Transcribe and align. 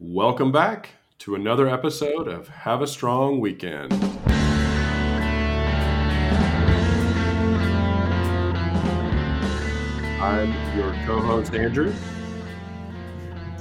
Welcome 0.00 0.52
back 0.52 0.90
to 1.18 1.34
another 1.34 1.68
episode 1.68 2.28
of 2.28 2.46
Have 2.46 2.82
a 2.82 2.86
Strong 2.86 3.40
Weekend. 3.40 3.92
I'm 10.22 10.52
your 10.78 10.92
co 11.04 11.18
host, 11.20 11.52
Andrew. 11.52 11.92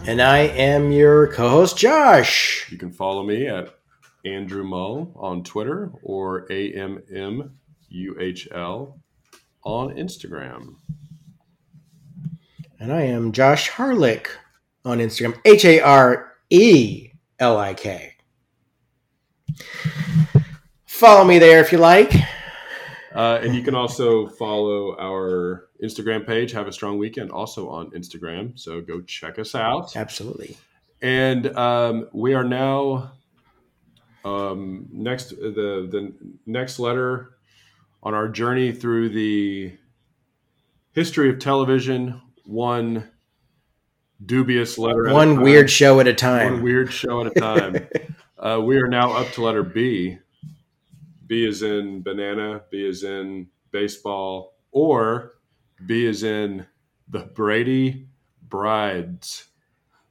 And 0.06 0.22
I 0.22 0.42
am 0.42 0.92
your 0.92 1.34
co 1.34 1.50
host, 1.50 1.76
Josh. 1.76 2.68
You 2.72 2.78
can 2.78 2.92
follow 2.92 3.24
me 3.24 3.48
at 3.48 3.74
Andrew 4.24 4.64
Mull 4.64 5.14
on 5.16 5.44
Twitter 5.44 5.92
or 6.04 6.46
AMMUHL 6.50 7.50
on 9.64 9.90
Instagram. 9.96 10.76
And 12.80 12.94
I 12.94 13.02
am 13.02 13.32
Josh 13.32 13.72
Harelik 13.72 14.28
on 14.88 15.00
Instagram, 15.00 15.38
H 15.46 15.66
A 15.66 15.80
R 15.82 16.32
E 16.50 17.10
L 17.40 17.58
I 17.58 17.74
K. 17.74 18.14
Follow 20.86 21.24
me 21.24 21.40
there 21.40 21.62
if 21.62 21.72
you 21.72 21.78
like. 21.78 22.14
Uh, 23.14 23.40
and 23.42 23.56
you 23.56 23.64
can 23.64 23.76
also 23.76 24.28
follow 24.28 24.96
our 25.00 25.70
Instagram 25.84 26.26
page, 26.26 26.52
Have 26.52 26.68
a 26.68 26.72
Strong 26.72 26.98
Weekend, 26.98 27.32
also 27.32 27.70
on 27.70 27.92
Instagram. 27.92 28.58
So 28.60 28.82
go 28.82 29.02
check 29.02 29.40
us 29.40 29.56
out. 29.56 29.96
Absolutely. 29.96 30.58
And 31.02 31.56
um, 31.58 32.10
we 32.14 32.34
are 32.34 32.44
now 32.44 33.14
um, 34.26 34.88
next 34.92 35.30
the 35.30 35.88
the 35.92 36.14
next 36.46 36.80
letter 36.80 37.38
on 38.04 38.14
our 38.14 38.28
journey 38.28 38.72
through 38.72 39.10
the 39.10 39.74
history 40.92 41.30
of 41.30 41.40
television. 41.40 42.22
One 42.46 43.10
dubious 44.26 44.78
letter. 44.78 45.14
One 45.14 45.42
weird 45.42 45.70
show 45.70 46.00
at 46.00 46.08
a 46.08 46.14
time. 46.14 46.54
One 46.54 46.64
weird 46.64 46.92
show 46.92 47.26
at 47.26 47.38
a 47.38 47.40
time. 47.40 47.88
uh, 48.38 48.62
we 48.64 48.78
are 48.78 48.88
now 48.88 49.14
up 49.14 49.32
to 49.34 49.44
letter 49.44 49.64
B. 49.64 50.18
B 51.26 51.46
is 51.46 51.62
in 51.62 52.02
banana. 52.02 52.62
B 52.72 52.86
is 52.86 53.04
in 53.04 53.48
baseball, 53.72 54.56
or 54.72 55.34
B 55.86 56.06
is 56.06 56.24
in 56.24 56.66
the 57.10 57.20
Brady 57.20 58.08
Brides. 58.48 59.46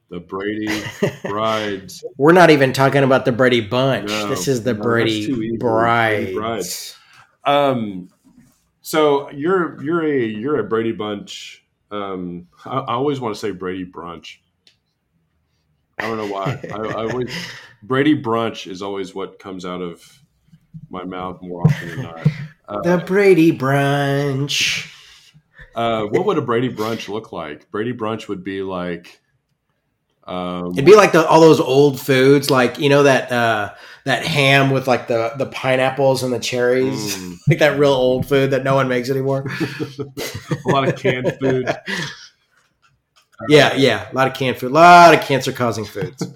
The 0.09 0.19
Brady 0.19 0.83
Brides. 1.23 2.03
We're 2.17 2.31
not 2.31 2.49
even 2.49 2.71
talking 2.71 3.03
about 3.03 3.25
the 3.25 3.31
Brady 3.33 3.61
Bunch. 3.61 4.09
No, 4.09 4.29
this 4.29 4.47
is 4.47 4.63
the 4.63 4.73
no, 4.73 4.81
Brady, 4.81 5.25
that's 5.25 5.35
too 5.35 5.43
easy. 5.43 5.57
Brides. 5.57 6.23
Brady 6.25 6.35
Brides. 6.35 6.95
Um, 7.43 8.09
so 8.81 9.29
you're 9.31 9.83
you're 9.83 10.05
a 10.05 10.17
you're 10.17 10.59
a 10.59 10.63
Brady 10.63 10.93
Bunch. 10.93 11.65
Um, 11.91 12.47
I, 12.65 12.79
I 12.79 12.93
always 12.93 13.19
want 13.19 13.35
to 13.35 13.39
say 13.39 13.51
Brady 13.51 13.85
Brunch. 13.85 14.37
I 15.97 16.03
don't 16.03 16.17
know 16.17 16.27
why. 16.27 16.59
I, 16.71 16.77
I 16.77 17.09
always 17.11 17.33
Brady 17.83 18.21
Brunch 18.21 18.69
is 18.69 18.81
always 18.81 19.15
what 19.15 19.39
comes 19.39 19.65
out 19.65 19.81
of 19.81 20.19
my 20.89 21.03
mouth 21.03 21.41
more 21.41 21.61
often 21.65 21.89
than 21.89 22.01
not. 22.03 22.27
Uh, 22.67 22.81
The 22.81 23.03
Brady 23.05 23.57
Brunch. 23.57 24.91
uh, 25.75 26.03
what 26.05 26.25
would 26.25 26.37
a 26.37 26.41
Brady 26.41 26.69
Brunch 26.69 27.07
look 27.09 27.31
like? 27.31 27.69
Brady 27.71 27.93
Brunch 27.93 28.27
would 28.27 28.43
be 28.43 28.61
like. 28.61 29.19
Um, 30.27 30.73
It'd 30.73 30.85
be 30.85 30.95
like 30.95 31.13
the, 31.13 31.25
all 31.25 31.39
those 31.39 31.61
old 31.61 31.99
foods, 32.01 32.51
like 32.51 32.79
you 32.79 32.89
know 32.89 33.03
that 33.03 33.31
uh, 33.31 33.73
that 34.03 34.25
ham 34.25 34.71
with 34.71 34.85
like 34.87 35.07
the 35.07 35.31
the 35.37 35.45
pineapples 35.45 36.21
and 36.23 36.33
the 36.33 36.39
cherries, 36.39 37.15
Mm. 37.17 37.37
like 37.47 37.59
that 37.59 37.79
real 37.79 37.93
old 37.93 38.27
food 38.27 38.51
that 38.51 38.63
no 38.63 38.75
one 38.75 38.87
makes 38.89 39.09
anymore. 39.09 39.45
a 39.99 40.69
lot 40.69 40.87
of 40.87 40.95
canned 40.97 41.37
food. 41.39 41.67
yeah, 43.49 43.73
yeah, 43.75 44.11
a 44.11 44.13
lot 44.13 44.27
of 44.27 44.33
canned 44.33 44.57
food, 44.57 44.71
a 44.71 44.73
lot 44.73 45.13
of 45.13 45.21
cancer 45.21 45.51
causing 45.53 45.85
foods. 45.85 46.27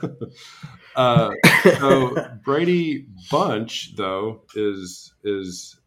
Uh, 0.95 1.31
so 1.64 2.16
Brady 2.44 3.08
Bunch, 3.30 3.95
though, 3.95 4.44
is 4.56 5.14
is 5.23 5.78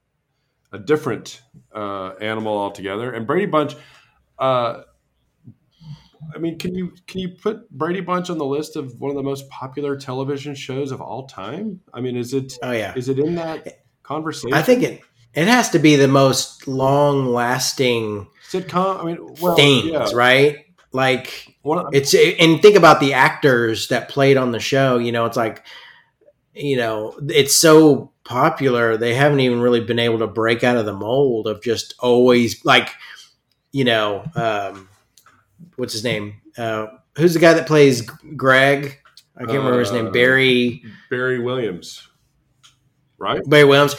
a 0.73 0.79
different 0.79 1.41
uh, 1.75 2.11
animal 2.20 2.59
altogether. 2.59 3.13
And 3.13 3.27
Brady 3.27 3.47
Bunch, 3.47 3.75
uh, 4.39 4.83
I 6.35 6.39
mean, 6.39 6.58
can 6.58 6.74
you 6.74 6.92
can 7.07 7.20
you 7.20 7.30
put 7.30 7.70
Brady 7.70 8.01
Bunch 8.01 8.30
on 8.30 8.39
the 8.39 8.45
list 8.45 8.77
of 8.77 9.01
one 9.01 9.11
of 9.11 9.17
the 9.17 9.23
most 9.23 9.48
popular 9.48 9.96
television 9.96 10.55
shows 10.55 10.92
of 10.92 11.01
all 11.01 11.27
time? 11.27 11.80
I 11.92 12.01
mean, 12.01 12.17
is 12.17 12.35
it 12.35 12.55
Oh 12.62 12.73
yeah, 12.73 12.95
is 12.96 13.08
it 13.08 13.18
in 13.18 13.35
that 13.36 13.85
conversation? 14.02 14.55
I 14.55 14.63
think 14.63 14.83
it 14.83 15.02
it 15.34 15.48
has 15.48 15.70
to 15.70 15.79
be 15.79 15.96
the 15.96 16.08
most 16.08 16.68
long 16.68 17.27
lasting 17.27 18.29
sitcom. 18.48 19.01
I 19.01 19.05
mean, 19.05 19.18
well, 19.40 19.57
things, 19.57 19.86
yeah. 19.86 20.08
right? 20.14 20.67
Like 20.92 21.57
of- 21.64 21.89
it's 21.92 22.14
and 22.14 22.63
think 22.63 22.77
about 22.77 23.01
the 23.01 23.14
actors 23.14 23.89
that 23.89 24.08
played 24.08 24.36
on 24.36 24.52
the 24.52 24.61
show. 24.61 24.98
You 24.98 25.13
know, 25.13 25.27
it's 25.27 25.36
like 25.36 25.64
you 26.55 26.77
know, 26.77 27.18
it's 27.29 27.57
so 27.57 28.13
popular 28.24 28.96
they 28.96 29.14
haven't 29.14 29.40
even 29.40 29.61
really 29.61 29.80
been 29.80 29.98
able 29.98 30.18
to 30.18 30.27
break 30.27 30.64
out 30.64 30.77
of 30.77 30.86
the 30.86 30.95
mold 30.95 31.46
of 31.46 31.63
just 31.63 31.95
always 31.98 32.64
like 32.64 32.89
you 33.70 33.84
know 33.84 34.24
um 34.34 34.89
what's 35.77 35.92
his 35.92 36.05
name? 36.05 36.41
Uh 36.57 36.86
who's 37.17 37.35
the 37.35 37.41
guy 37.41 37.55
that 37.55 37.67
plays 37.67 38.02
greg? 38.02 38.98
I 39.36 39.41
can't 39.41 39.58
remember 39.58 39.80
his 39.80 39.92
name. 39.92 40.08
Uh, 40.08 40.11
barry 40.11 40.83
Barry 41.11 41.41
Williams, 41.41 42.08
right? 43.19 43.41
barry 43.48 43.64
williams. 43.64 43.97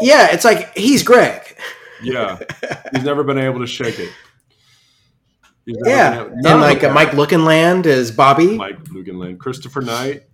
Yeah 0.00 0.28
it's 0.32 0.44
like 0.44 0.76
he's 0.76 1.02
greg. 1.02 1.56
Yeah, 2.02 2.38
he's 2.94 3.04
never 3.04 3.22
been 3.22 3.38
able 3.38 3.60
to 3.60 3.66
shake 3.66 3.98
it. 3.98 4.10
Yeah. 5.66 6.24
and 6.24 6.42
like 6.42 6.82
uh, 6.82 6.92
mike 6.92 7.10
lookinland 7.10 7.86
is 7.86 8.10
bobby. 8.10 8.56
Mike 8.56 8.82
Lookinland, 8.84 9.38
Christopher 9.38 9.82
Knight, 9.82 10.24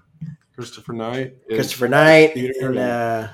Christopher 0.55 0.93
Knight, 0.93 1.35
christopher 1.49 1.89
knight 1.89 2.35
Peter 2.35 2.69
and 2.69 2.79
uh 2.79 3.29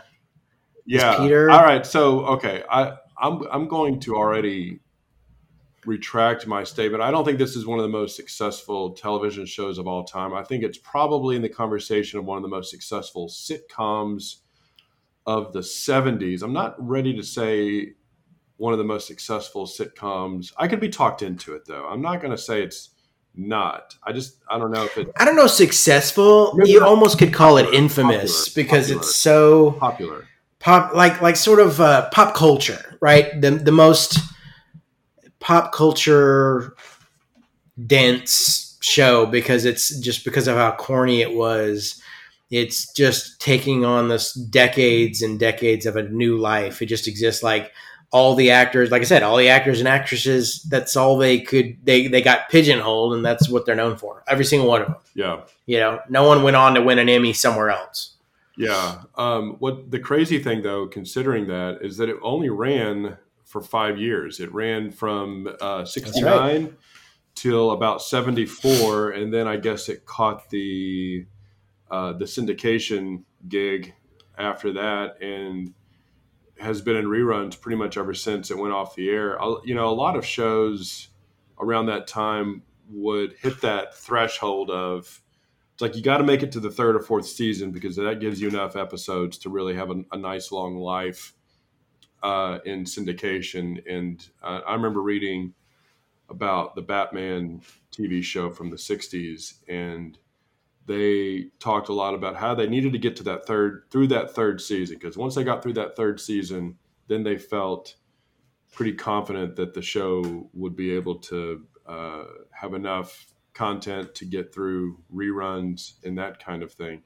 yeah. 0.87 1.19
Peter. 1.19 1.51
All 1.51 1.63
right, 1.63 1.87
so 1.87 2.25
okay, 2.27 2.65
I 2.71 2.97
I'm 3.19 3.43
I'm 3.51 3.69
going 3.69 4.01
to 4.01 4.17
already 4.17 4.81
retract 5.85 6.47
my 6.47 6.63
statement. 6.65 7.03
I 7.03 7.11
don't 7.11 7.25
think 7.25 7.39
this 7.39 7.57
is 7.57 7.67
one 7.67 7.79
of 7.79 7.83
the 7.83 7.89
most 7.89 8.17
successful 8.17 8.91
television 8.93 9.47
shows 9.47 9.79
of 9.79 9.87
all 9.87 10.05
time. 10.05 10.33
I 10.33 10.45
think 10.45 10.63
it's 10.63 10.79
probably 10.79 11.37
in 11.37 11.43
the 11.43 11.49
conversation 11.49 12.19
of 12.19 12.25
one 12.25 12.37
of 12.37 12.43
the 12.43 12.49
most 12.49 12.71
successful 12.71 13.29
sitcoms 13.29 14.37
of 15.27 15.53
the 15.53 15.61
70s. 15.61 16.43
I'm 16.43 16.53
not 16.53 16.75
ready 16.79 17.15
to 17.17 17.23
say 17.23 17.95
one 18.57 18.73
of 18.73 18.79
the 18.79 18.85
most 18.85 19.07
successful 19.07 19.67
sitcoms. 19.67 20.53
I 20.57 20.69
could 20.69 20.81
be 20.81 20.89
talked 20.89 21.23
into 21.23 21.55
it 21.55 21.65
though. 21.67 21.87
I'm 21.87 22.01
not 22.01 22.21
going 22.21 22.31
to 22.31 22.39
say 22.39 22.63
it's 22.63 22.91
not. 23.35 23.97
I 24.05 24.13
just 24.13 24.39
I 24.49 24.59
don't 24.59 24.71
know 24.71 24.85
if 24.85 24.97
it's 24.97 25.11
I 25.17 25.25
don't 25.25 25.37
know, 25.37 25.47
successful. 25.47 26.59
You 26.65 26.81
not 26.81 26.89
almost 26.89 27.19
could 27.19 27.33
call 27.33 27.57
it 27.57 27.73
infamous 27.73 28.49
popular, 28.49 28.65
because 28.65 28.85
popular. 28.87 29.01
it's 29.01 29.15
so 29.15 29.73
popular. 29.73 30.29
pop, 30.59 30.95
like 30.95 31.21
like 31.23 31.37
sort 31.37 31.59
of 31.59 31.81
uh, 31.81 32.11
pop 32.11 32.35
culture, 32.35 32.97
right? 33.01 33.41
The 33.41 33.53
the 33.53 33.73
most 33.73 34.19
pop 35.43 35.73
culture 35.73 36.75
dense 37.87 38.79
show 38.81 39.27
because 39.27 39.65
it's 39.65 39.99
just 40.01 40.25
because 40.25 40.49
of 40.49 40.57
how 40.57 40.73
corny 40.73 41.21
it 41.21 41.35
was. 41.35 42.01
It's 42.51 42.93
just 42.93 43.41
taking 43.41 43.85
on 43.85 44.09
this 44.09 44.35
decades 44.35 45.23
and 45.23 45.39
decades 45.39 45.87
of 45.87 45.97
a 45.97 46.09
new 46.09 46.39
life. 46.39 46.81
It 46.83 46.87
just 46.87 47.09
exists 47.09 47.43
like 47.43 47.73
all 48.13 48.35
the 48.35 48.51
actors, 48.51 48.91
like 48.91 49.01
I 49.01 49.07
said, 49.07 49.23
all 49.23 49.39
the 49.39 49.49
actors 49.49 49.81
and 49.81 49.89
actresses. 49.89 50.63
That's 50.65 50.97
all 50.97 51.17
they 51.17 51.41
could. 51.41 51.79
They 51.83 52.09
they 52.09 52.21
got 52.21 52.51
pigeonholed, 52.51 53.15
and 53.15 53.25
that's 53.25 53.49
what 53.49 53.65
they're 53.65 53.75
known 53.75 53.97
for. 53.97 54.23
Every 54.29 54.45
single 54.45 54.69
one 54.69 54.83
of 54.83 54.89
them. 54.89 54.97
Yeah. 55.15 55.41
You 55.67 55.81
know, 55.81 56.01
no 56.11 56.29
one 56.29 56.43
went 56.43 56.57
on 56.57 56.75
to 56.75 56.83
win 56.83 56.99
an 56.99 57.09
Emmy 57.09 57.33
somewhere 57.33 57.71
else. 57.71 58.17
Yeah. 58.57 59.03
Um, 59.17 59.57
what 59.61 59.91
the 59.91 59.99
crazy 59.99 60.39
thing, 60.39 60.63
though, 60.63 60.87
considering 60.87 61.47
that, 61.47 61.79
is 61.81 61.97
that 61.97 62.11
it 62.11 62.17
only 62.23 62.51
ran 62.51 63.17
for 63.53 63.61
five 63.61 63.99
years. 63.99 64.41
It 64.41 64.53
ran 64.53 64.91
from 64.91 65.47
uh, 65.61 65.85
69 65.85 66.75
till 67.35 67.71
about 67.73 68.01
74. 68.01 69.11
And 69.11 69.33
then 69.33 69.47
I 69.47 69.59
guess 69.59 69.91
it 69.91 70.07
caught 70.07 70.49
the, 70.49 71.27
uh, 71.91 72.15
the 72.15 72.25
syndication 72.25 73.25
gig 73.47 73.95
after 74.39 74.73
that 74.73 75.23
and 75.23 75.75
has 76.59 76.81
been 76.81 76.97
in 76.97 77.05
reruns 77.05 77.61
pretty 77.61 77.77
much 77.77 77.99
ever 77.99 78.15
since 78.15 78.51
it 78.51 78.57
went 78.57 78.73
off 78.73 78.97
the 78.97 79.11
air. 79.11 79.39
You 79.65 79.75
know, 79.75 79.89
a 79.89 79.93
lot 79.93 80.17
of 80.17 80.25
shows 80.25 81.09
around 81.61 81.87
that 81.87 82.07
time 82.07 82.63
would 82.89 83.35
hit 83.35 83.61
that 83.61 83.95
threshold 83.95 84.71
of 84.71 85.23
it's 85.75 85.81
like 85.83 85.97
you 85.97 86.03
got 86.03 86.19
to 86.19 86.25
make 86.25 86.43
it 86.43 86.53
to 86.53 86.61
the 86.61 86.71
third 86.71 86.97
or 86.97 87.01
fourth 87.01 87.27
season 87.27 87.71
because 87.71 87.97
that 87.97 88.21
gives 88.21 88.41
you 88.41 88.49
enough 88.49 88.77
episodes 88.77 89.39
to 89.39 89.49
really 89.49 89.75
have 89.75 89.91
a, 89.91 90.03
a 90.13 90.19
nice 90.19 90.53
long 90.53 90.77
life 90.77 91.35
uh, 92.23 92.59
in 92.65 92.85
syndication. 92.85 93.83
And 93.91 94.27
uh, 94.43 94.61
I 94.67 94.75
remember 94.75 95.03
reading 95.03 95.55
about 96.29 96.75
the 96.75 96.83
Batman 96.83 97.63
TV 97.91 98.23
show 98.23 98.51
from 98.51 98.71
the 98.71 98.77
'60s, 98.77 99.55
and 99.69 100.19
they 100.87 101.51
talked 101.59 101.89
a 101.89 101.93
lot 101.93 102.15
about 102.15 102.37
how 102.37 102.55
they 102.55 102.67
needed 102.67 102.93
to 102.93 102.99
get 102.99 103.17
to 103.17 103.23
that 103.25 103.47
third 103.47 103.85
through 103.91 104.09
that 104.09 104.35
third 104.35 104.61
season 104.61 104.97
because 104.97 105.17
once 105.17 105.35
they 105.35 105.45
got 105.45 105.63
through 105.63 105.75
that 105.75 105.97
third 105.97 106.21
season, 106.21 106.77
then 107.09 107.23
they 107.23 107.39
felt 107.39 107.97
pretty 108.73 108.95
confident 108.95 109.57
that 109.57 109.75
the 109.75 109.83
show 109.83 110.49
would 110.55 110.75
be 110.75 110.93
able 110.93 111.17
to 111.17 111.63
uh, 111.87 112.25
have 112.51 112.75
enough 112.75 113.35
content 113.53 114.15
to 114.15 114.25
get 114.25 114.53
through 114.53 114.99
reruns 115.15 115.95
and 116.05 116.17
that 116.19 116.43
kind 116.43 116.63
of 116.63 116.73
thing. 116.73 117.03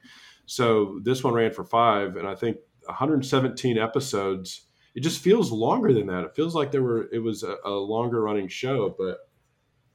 So 0.46 1.00
this 1.02 1.24
one 1.24 1.34
ran 1.34 1.52
for 1.52 1.64
five, 1.64 2.16
and 2.16 2.26
I 2.26 2.36
think 2.36 2.58
117 2.86 3.78
episodes. 3.78 4.65
It 4.96 5.02
just 5.02 5.20
feels 5.20 5.52
longer 5.52 5.92
than 5.92 6.06
that. 6.06 6.24
It 6.24 6.34
feels 6.34 6.54
like 6.54 6.72
there 6.72 6.82
were 6.82 7.08
it 7.12 7.18
was 7.18 7.42
a, 7.42 7.56
a 7.64 7.70
longer 7.70 8.22
running 8.22 8.48
show, 8.48 8.94
but 8.98 9.28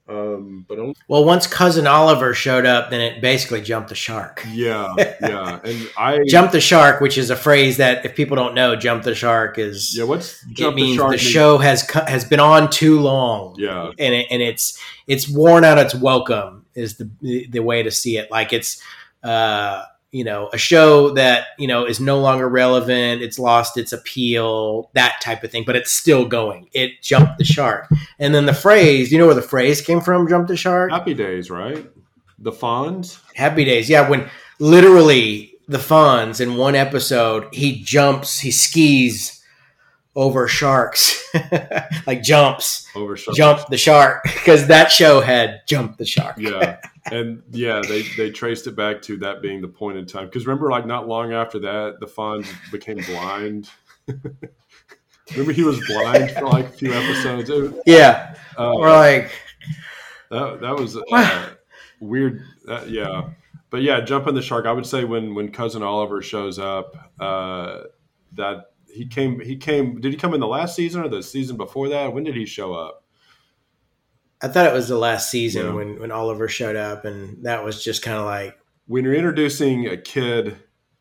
um, 0.08 0.64
but 0.68 0.78
only, 0.78 0.94
well, 1.08 1.24
once 1.24 1.46
cousin 1.46 1.86
Oliver 1.86 2.34
showed 2.34 2.66
up, 2.66 2.90
then 2.90 3.00
it 3.00 3.20
basically 3.20 3.60
jumped 3.60 3.88
the 3.88 3.94
shark. 3.94 4.44
Yeah, 4.50 4.94
yeah, 4.98 5.60
and 5.64 5.90
I 5.98 6.20
jumped 6.26 6.52
the 6.52 6.60
shark, 6.60 7.00
which 7.00 7.18
is 7.18 7.30
a 7.30 7.36
phrase 7.36 7.76
that 7.76 8.04
if 8.04 8.14
people 8.14 8.36
don't 8.36 8.54
know, 8.54 8.76
jump 8.76 9.02
the 9.02 9.14
shark 9.14 9.58
is 9.58 9.96
yeah. 9.96 10.04
What's 10.04 10.44
jump 10.52 10.76
it 10.76 10.82
means 10.82 10.98
the, 10.98 11.08
the 11.08 11.18
show 11.18 11.58
has 11.58 11.88
has 11.90 12.24
been 12.24 12.40
on 12.40 12.70
too 12.70 13.00
long. 13.00 13.54
Yeah, 13.58 13.90
and 13.98 14.14
it, 14.14 14.26
and 14.30 14.40
it's 14.40 14.78
it's 15.06 15.28
worn 15.28 15.64
out 15.64 15.78
its 15.78 15.94
welcome 15.94 16.66
is 16.74 16.96
the 16.96 17.48
the 17.48 17.60
way 17.60 17.82
to 17.82 17.90
see 17.90 18.18
it. 18.18 18.30
Like 18.30 18.52
it's 18.52 18.82
uh 19.22 19.84
you 20.12 20.22
know 20.22 20.48
a 20.52 20.58
show 20.58 21.10
that 21.10 21.48
you 21.58 21.66
know 21.66 21.84
is 21.84 21.98
no 21.98 22.20
longer 22.20 22.48
relevant 22.48 23.22
it's 23.22 23.38
lost 23.38 23.76
its 23.76 23.92
appeal 23.92 24.90
that 24.94 25.18
type 25.22 25.42
of 25.42 25.50
thing 25.50 25.64
but 25.66 25.74
it's 25.74 25.90
still 25.90 26.24
going. 26.26 26.68
It 26.72 27.02
jumped 27.02 27.38
the 27.38 27.44
shark. 27.44 27.88
And 28.18 28.34
then 28.34 28.46
the 28.46 28.54
phrase 28.54 29.10
you 29.10 29.18
know 29.18 29.26
where 29.26 29.34
the 29.34 29.42
phrase 29.42 29.80
came 29.80 30.00
from 30.00 30.28
jump 30.28 30.48
the 30.48 30.56
shark? 30.56 30.90
Happy 30.90 31.14
days 31.14 31.50
right? 31.50 31.90
The 32.38 32.52
fonz? 32.52 33.20
Happy 33.34 33.64
days 33.64 33.88
yeah 33.88 34.08
when 34.08 34.30
literally 34.58 35.54
the 35.66 35.78
fonz 35.78 36.40
in 36.40 36.56
one 36.56 36.74
episode 36.74 37.48
he 37.52 37.82
jumps 37.82 38.38
he 38.38 38.50
skis 38.50 39.42
over 40.14 40.46
sharks, 40.46 41.22
like 42.06 42.22
jumps. 42.22 42.86
Over 42.94 43.16
sharks. 43.16 43.36
jump 43.36 43.66
the 43.68 43.78
shark 43.78 44.22
because 44.24 44.66
that 44.66 44.90
show 44.90 45.20
had 45.20 45.62
jumped 45.66 45.98
the 45.98 46.04
shark. 46.04 46.36
yeah, 46.38 46.78
and 47.10 47.42
yeah, 47.50 47.80
they 47.86 48.02
they 48.16 48.30
traced 48.30 48.66
it 48.66 48.76
back 48.76 49.02
to 49.02 49.16
that 49.18 49.42
being 49.42 49.60
the 49.60 49.68
point 49.68 49.98
in 49.98 50.06
time. 50.06 50.26
Because 50.26 50.46
remember, 50.46 50.70
like 50.70 50.86
not 50.86 51.08
long 51.08 51.32
after 51.32 51.58
that, 51.60 51.98
the 52.00 52.06
Fonz 52.06 52.46
became 52.70 52.98
blind. 52.98 53.70
remember, 55.30 55.52
he 55.52 55.64
was 55.64 55.84
blind 55.86 56.30
for 56.32 56.46
like 56.46 56.66
a 56.66 56.72
few 56.72 56.92
episodes. 56.92 57.50
yeah, 57.86 58.34
uh, 58.56 58.72
we're 58.76 58.90
like 58.90 59.30
that. 60.30 60.60
That 60.60 60.76
was 60.76 60.96
uh, 60.96 61.50
weird. 62.00 62.44
Uh, 62.68 62.84
yeah, 62.86 63.30
but 63.70 63.82
yeah, 63.82 64.00
jumping 64.00 64.34
the 64.34 64.42
shark. 64.42 64.66
I 64.66 64.72
would 64.72 64.86
say 64.86 65.04
when 65.04 65.34
when 65.34 65.50
cousin 65.50 65.82
Oliver 65.82 66.22
shows 66.22 66.58
up, 66.58 66.94
uh, 67.18 67.82
that 68.34 68.72
he 68.92 69.06
came 69.06 69.40
he 69.40 69.56
came 69.56 70.00
did 70.00 70.12
he 70.12 70.18
come 70.18 70.34
in 70.34 70.40
the 70.40 70.46
last 70.46 70.76
season 70.76 71.02
or 71.02 71.08
the 71.08 71.22
season 71.22 71.56
before 71.56 71.88
that 71.88 72.12
when 72.12 72.24
did 72.24 72.36
he 72.36 72.44
show 72.44 72.74
up 72.74 73.01
i 74.42 74.48
thought 74.48 74.66
it 74.66 74.72
was 74.72 74.88
the 74.88 74.98
last 74.98 75.30
season 75.30 75.66
yeah. 75.66 75.72
when 75.72 75.98
when 76.00 76.10
oliver 76.10 76.48
showed 76.48 76.76
up 76.76 77.04
and 77.04 77.44
that 77.44 77.64
was 77.64 77.82
just 77.82 78.02
kind 78.02 78.18
of 78.18 78.24
like 78.24 78.56
when 78.86 79.04
you're 79.04 79.14
introducing 79.14 79.86
a 79.86 79.96
kid 79.96 80.56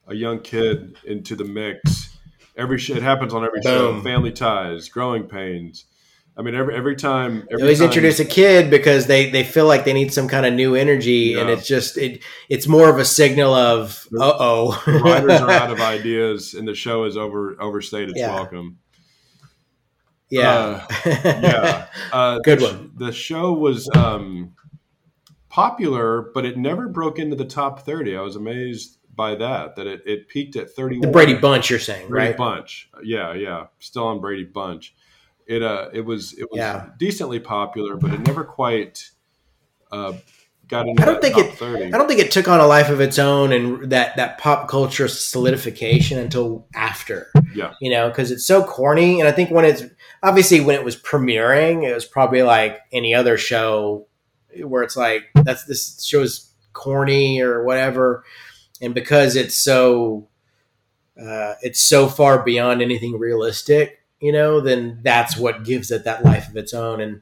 a 0.08 0.16
young 0.16 0.40
kid 0.40 0.98
into 1.06 1.36
the 1.36 1.46
mix 1.46 2.18
every 2.56 2.78
it 2.78 3.04
happens 3.04 3.34
on 3.34 3.44
every 3.44 3.62
Boom. 3.62 3.72
show 3.72 4.02
family 4.02 4.32
ties 4.32 4.90
growing 4.90 5.24
pains 5.24 5.86
I 6.38 6.44
mean, 6.44 6.56
every 6.56 6.76
every 6.76 6.96
time 6.96 7.44
every 7.52 7.58
they 7.58 7.64
always 7.64 7.80
time, 7.80 7.88
introduce 7.88 8.20
a 8.20 8.26
kid 8.26 8.70
because 8.70 9.06
they 9.06 9.30
they 9.30 9.44
feel 9.44 9.68
like 9.68 9.84
they 9.84 9.92
need 9.92 10.14
some 10.14 10.30
kind 10.30 10.46
of 10.46 10.54
new 10.54 10.76
energy, 10.76 11.34
yeah. 11.34 11.42
and 11.42 11.50
it's 11.50 11.68
just 11.68 11.98
it 11.98 12.24
it's 12.48 12.68
more 12.68 12.90
of 12.90 13.00
a 13.00 13.06
signal 13.06 13.54
of 13.54 14.08
uh 14.18 14.34
oh, 14.40 14.84
writers 14.88 15.42
are 15.42 15.52
out 15.52 15.72
of 15.72 15.82
ideas, 15.82 16.54
and 16.54 16.68
the 16.68 16.74
show 16.74 17.04
is 17.04 17.18
over 17.18 17.62
overstayed 17.62 18.10
its 18.10 18.20
yeah. 18.20 18.34
welcome. 18.34 18.80
Yeah, 20.32 20.50
uh, 20.50 20.88
yeah, 21.06 21.88
uh, 22.12 22.40
good 22.40 22.60
the, 22.60 22.66
one. 22.66 22.92
The 22.96 23.12
show 23.12 23.54
was 23.54 23.90
um, 23.96 24.54
popular, 25.50 26.32
but 26.34 26.46
it 26.46 26.58
never 26.58 26.88
broke 26.88 27.20
into 27.20 27.36
the 27.36 27.46
top 27.46 27.82
thirty. 27.82 28.16
I 28.16 28.22
was 28.22 28.36
amazed 28.36 28.98
by 29.14 29.36
that 29.36 29.76
that 29.76 29.88
it, 29.88 30.02
it 30.06 30.30
peaked 30.30 30.56
at 30.56 30.72
thirty. 30.72 31.00
the 31.00 31.08
brady 31.08 31.36
bunch 31.36 31.70
you're 31.70 31.80
saying 31.80 32.08
brady 32.08 32.30
right 32.30 32.38
bunch 32.38 32.90
yeah 33.04 33.34
yeah 33.34 33.66
still 33.80 34.08
on 34.08 34.22
brady 34.22 34.46
bunch 34.46 34.96
it 35.52 35.62
uh 35.62 35.90
it 35.94 36.02
was 36.02 36.34
it 36.34 36.50
was 36.50 36.60
yeah. 36.60 36.88
decently 36.98 37.40
popular, 37.40 37.98
but 37.98 38.14
it 38.14 38.26
never 38.26 38.44
quite 38.44 39.12
uh, 39.92 40.14
got 40.68 40.88
into. 40.88 41.02
I 41.02 41.06
don't 41.06 41.22
think 41.22 41.38
it. 41.38 41.54
30. 41.54 41.86
I 41.86 41.90
don't 41.98 42.08
think 42.08 42.20
it 42.20 42.32
took 42.32 42.48
on 42.48 42.60
a 42.60 42.68
life 42.68 42.90
of 42.90 43.02
its 43.02 43.20
own 43.20 43.52
and 43.52 43.92
that 43.92 44.16
that 44.16 44.38
pop 44.38 44.70
culture 44.70 45.08
solidification 45.08 46.20
until 46.20 46.68
after. 46.74 47.32
Yeah, 47.54 47.74
you 47.82 47.92
know, 47.92 48.08
because 48.08 48.32
it's 48.32 48.46
so 48.46 48.64
corny, 48.64 49.20
and 49.20 49.28
I 49.28 49.32
think 49.32 49.52
when 49.52 49.66
it's 49.66 49.84
obviously 50.24 50.62
when 50.62 50.76
it 50.76 50.84
was 50.84 50.96
premiering, 50.96 51.84
it 51.84 51.94
was 51.94 52.06
probably 52.06 52.44
like 52.44 52.80
any 52.92 53.14
other 53.14 53.38
show 53.38 54.08
where 54.64 54.84
it's 54.84 54.98
like 54.98 55.24
that's 55.44 55.66
this 55.66 56.04
show's 56.04 56.52
corny 56.74 57.42
or 57.42 57.64
whatever, 57.64 58.24
and 58.82 58.94
because 58.94 59.36
it's 59.36 59.56
so. 59.56 60.28
Uh, 61.22 61.54
it's 61.62 61.80
so 61.80 62.08
far 62.08 62.42
beyond 62.42 62.82
anything 62.82 63.20
realistic 63.20 64.02
you 64.22 64.32
know, 64.32 64.62
then 64.62 65.00
that's 65.02 65.36
what 65.36 65.66
gives 65.66 65.92
it 65.92 66.06
that 66.06 66.24
life 66.24 66.48
of 66.48 66.56
its 66.56 66.74
own. 66.74 67.02
And 67.02 67.22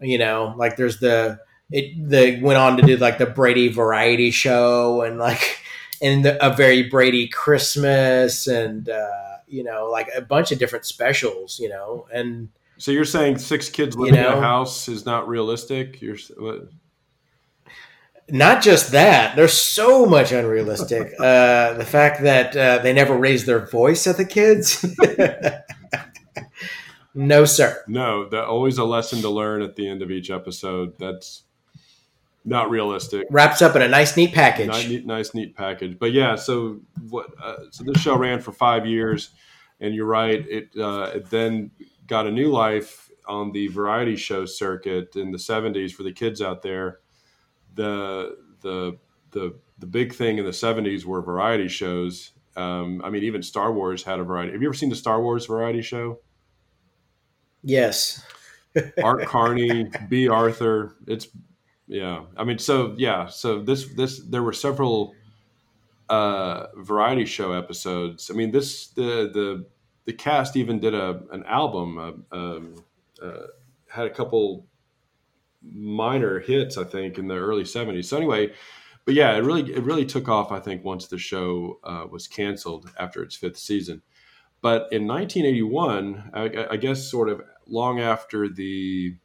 you 0.00 0.16
know, 0.16 0.54
like 0.56 0.76
there's 0.76 1.00
the 1.00 1.40
it 1.70 2.08
the 2.08 2.40
went 2.40 2.58
on 2.58 2.76
to 2.76 2.82
do 2.82 2.96
like 2.96 3.18
the 3.18 3.26
Brady 3.26 3.68
variety 3.68 4.30
show 4.30 5.02
and 5.02 5.18
like 5.18 5.59
and 6.02 6.24
the, 6.24 6.44
a 6.44 6.54
very 6.54 6.82
Brady 6.88 7.28
Christmas 7.28 8.46
and 8.46 8.88
uh, 8.88 9.36
you 9.46 9.64
know 9.64 9.88
like 9.90 10.08
a 10.16 10.20
bunch 10.20 10.52
of 10.52 10.58
different 10.58 10.86
specials, 10.86 11.58
you 11.58 11.68
know, 11.68 12.06
and 12.12 12.48
so 12.78 12.90
you're 12.90 13.04
saying 13.04 13.38
six 13.38 13.68
kids 13.68 13.96
living 13.96 14.14
you 14.14 14.20
know, 14.20 14.32
in 14.32 14.38
a 14.38 14.40
house 14.40 14.88
is 14.88 15.04
not 15.04 15.28
realistic? 15.28 16.00
You're 16.00 16.16
what? 16.38 16.68
Not 18.28 18.62
just 18.62 18.92
that, 18.92 19.34
there's 19.34 19.52
so 19.52 20.06
much 20.06 20.30
unrealistic. 20.30 21.12
uh, 21.18 21.74
the 21.74 21.84
fact 21.84 22.22
that 22.22 22.56
uh, 22.56 22.78
they 22.78 22.92
never 22.92 23.16
raise 23.16 23.44
their 23.44 23.66
voice 23.66 24.06
at 24.06 24.16
the 24.16 24.24
kids. 24.24 24.84
No, 27.14 27.44
sir. 27.44 27.82
No, 27.88 28.28
that 28.28 28.44
always 28.44 28.78
a 28.78 28.84
lesson 28.84 29.20
to 29.22 29.28
learn 29.28 29.62
at 29.62 29.76
the 29.76 29.88
end 29.88 30.02
of 30.02 30.10
each 30.10 30.30
episode. 30.30 30.94
That's 30.98 31.42
not 32.44 32.70
realistic. 32.70 33.26
Wraps 33.30 33.62
up 33.62 33.76
in 33.76 33.82
a 33.82 33.88
nice, 33.88 34.16
neat 34.16 34.32
package. 34.32 34.68
Nice, 34.68 34.88
neat, 34.88 35.06
nice, 35.06 35.34
neat 35.34 35.56
package. 35.56 35.98
But 35.98 36.12
yeah, 36.12 36.36
so 36.36 36.80
what? 37.08 37.26
Uh, 37.42 37.56
so 37.70 37.84
this 37.84 38.00
show 38.00 38.16
ran 38.16 38.40
for 38.40 38.52
five 38.52 38.86
years, 38.86 39.30
and 39.80 39.94
you're 39.94 40.06
right. 40.06 40.44
It 40.48 40.70
uh, 40.78 41.10
it 41.14 41.30
then 41.30 41.70
got 42.06 42.26
a 42.26 42.30
new 42.30 42.50
life 42.50 43.10
on 43.28 43.52
the 43.52 43.68
variety 43.68 44.16
show 44.16 44.46
circuit 44.46 45.16
in 45.16 45.30
the 45.30 45.38
'70s 45.38 45.92
for 45.92 46.02
the 46.02 46.12
kids 46.12 46.40
out 46.40 46.62
there. 46.62 47.00
The 47.74 48.36
the 48.60 48.98
the 49.32 49.58
the 49.78 49.86
big 49.86 50.14
thing 50.14 50.38
in 50.38 50.44
the 50.44 50.50
'70s 50.50 51.04
were 51.04 51.22
variety 51.22 51.68
shows. 51.68 52.32
Um, 52.56 53.00
I 53.04 53.10
mean, 53.10 53.22
even 53.24 53.42
Star 53.42 53.72
Wars 53.72 54.02
had 54.02 54.18
a 54.18 54.24
variety. 54.24 54.52
Have 54.52 54.62
you 54.62 54.68
ever 54.68 54.76
seen 54.76 54.90
the 54.90 54.96
Star 54.96 55.22
Wars 55.22 55.46
variety 55.46 55.82
show? 55.82 56.20
Yes. 57.62 58.24
Art 59.02 59.26
Carney, 59.26 59.90
Bea 60.08 60.28
Arthur. 60.28 60.96
It's 61.06 61.28
yeah. 61.90 62.22
I 62.36 62.44
mean, 62.44 62.58
so 62.58 62.94
yeah. 62.96 63.26
So 63.26 63.60
this 63.60 63.86
this 63.94 64.20
there 64.20 64.44
were 64.44 64.52
several 64.52 65.12
uh, 66.08 66.66
variety 66.76 67.24
show 67.24 67.50
episodes. 67.50 68.30
I 68.30 68.34
mean, 68.34 68.52
this 68.52 68.86
the 68.88 69.28
the 69.32 69.66
the 70.04 70.12
cast 70.12 70.56
even 70.56 70.78
did 70.78 70.94
a 70.94 71.22
an 71.32 71.42
album. 71.44 71.98
Uh, 71.98 72.36
um, 72.36 72.84
uh, 73.20 73.46
had 73.88 74.06
a 74.06 74.10
couple 74.10 74.66
minor 75.62 76.38
hits, 76.38 76.78
I 76.78 76.84
think, 76.84 77.18
in 77.18 77.26
the 77.26 77.34
early 77.34 77.64
'70s. 77.64 78.04
So 78.04 78.16
anyway, 78.16 78.52
but 79.04 79.14
yeah, 79.14 79.34
it 79.34 79.40
really 79.40 79.74
it 79.74 79.82
really 79.82 80.06
took 80.06 80.28
off. 80.28 80.52
I 80.52 80.60
think 80.60 80.84
once 80.84 81.08
the 81.08 81.18
show 81.18 81.80
uh, 81.82 82.06
was 82.08 82.28
canceled 82.28 82.88
after 83.00 83.20
its 83.20 83.34
fifth 83.34 83.58
season. 83.58 84.02
But 84.62 84.92
in 84.92 85.08
1981, 85.08 86.30
I, 86.34 86.66
I 86.72 86.76
guess 86.76 87.10
sort 87.10 87.30
of 87.30 87.40
long 87.66 87.98
after 87.98 88.48
the 88.48 89.16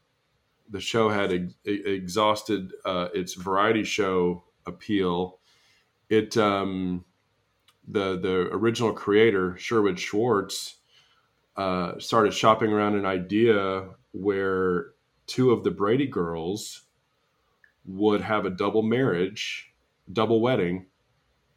the 0.69 0.79
show 0.79 1.09
had 1.09 1.31
ex- 1.31 1.53
exhausted 1.65 2.73
uh, 2.85 3.09
its 3.13 3.33
variety 3.33 3.83
show 3.83 4.43
appeal, 4.65 5.39
it 6.09 6.37
um, 6.37 7.05
the 7.87 8.19
the 8.19 8.49
original 8.51 8.93
creator 8.93 9.57
Sherwood 9.57 9.99
Schwartz 9.99 10.77
uh, 11.55 11.99
started 11.99 12.33
shopping 12.33 12.71
around 12.71 12.95
an 12.95 13.05
idea 13.05 13.89
where 14.11 14.87
two 15.27 15.51
of 15.51 15.63
the 15.63 15.71
Brady 15.71 16.07
girls 16.07 16.83
would 17.85 18.21
have 18.21 18.45
a 18.45 18.49
double 18.49 18.81
marriage, 18.81 19.71
double 20.11 20.41
wedding. 20.41 20.87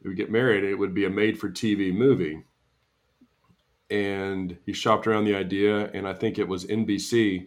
They 0.02 0.08
would 0.08 0.18
get 0.18 0.30
married. 0.30 0.64
It 0.64 0.76
would 0.76 0.94
be 0.94 1.04
a 1.04 1.10
made-for-TV 1.10 1.92
movie 1.94 2.44
and 3.90 4.58
he 4.66 4.72
shopped 4.72 5.06
around 5.06 5.24
the 5.24 5.34
idea 5.34 5.90
and 5.92 6.06
i 6.06 6.12
think 6.12 6.38
it 6.38 6.48
was 6.48 6.66
nbc 6.66 7.46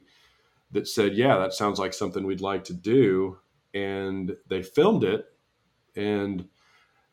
that 0.72 0.88
said 0.88 1.14
yeah 1.16 1.38
that 1.38 1.54
sounds 1.54 1.80
like 1.80 1.94
something 1.94 2.26
we'd 2.26 2.42
like 2.42 2.64
to 2.64 2.74
do 2.74 3.38
and 3.74 4.36
they 4.48 4.62
filmed 4.62 5.04
it 5.04 5.26
and 5.96 6.48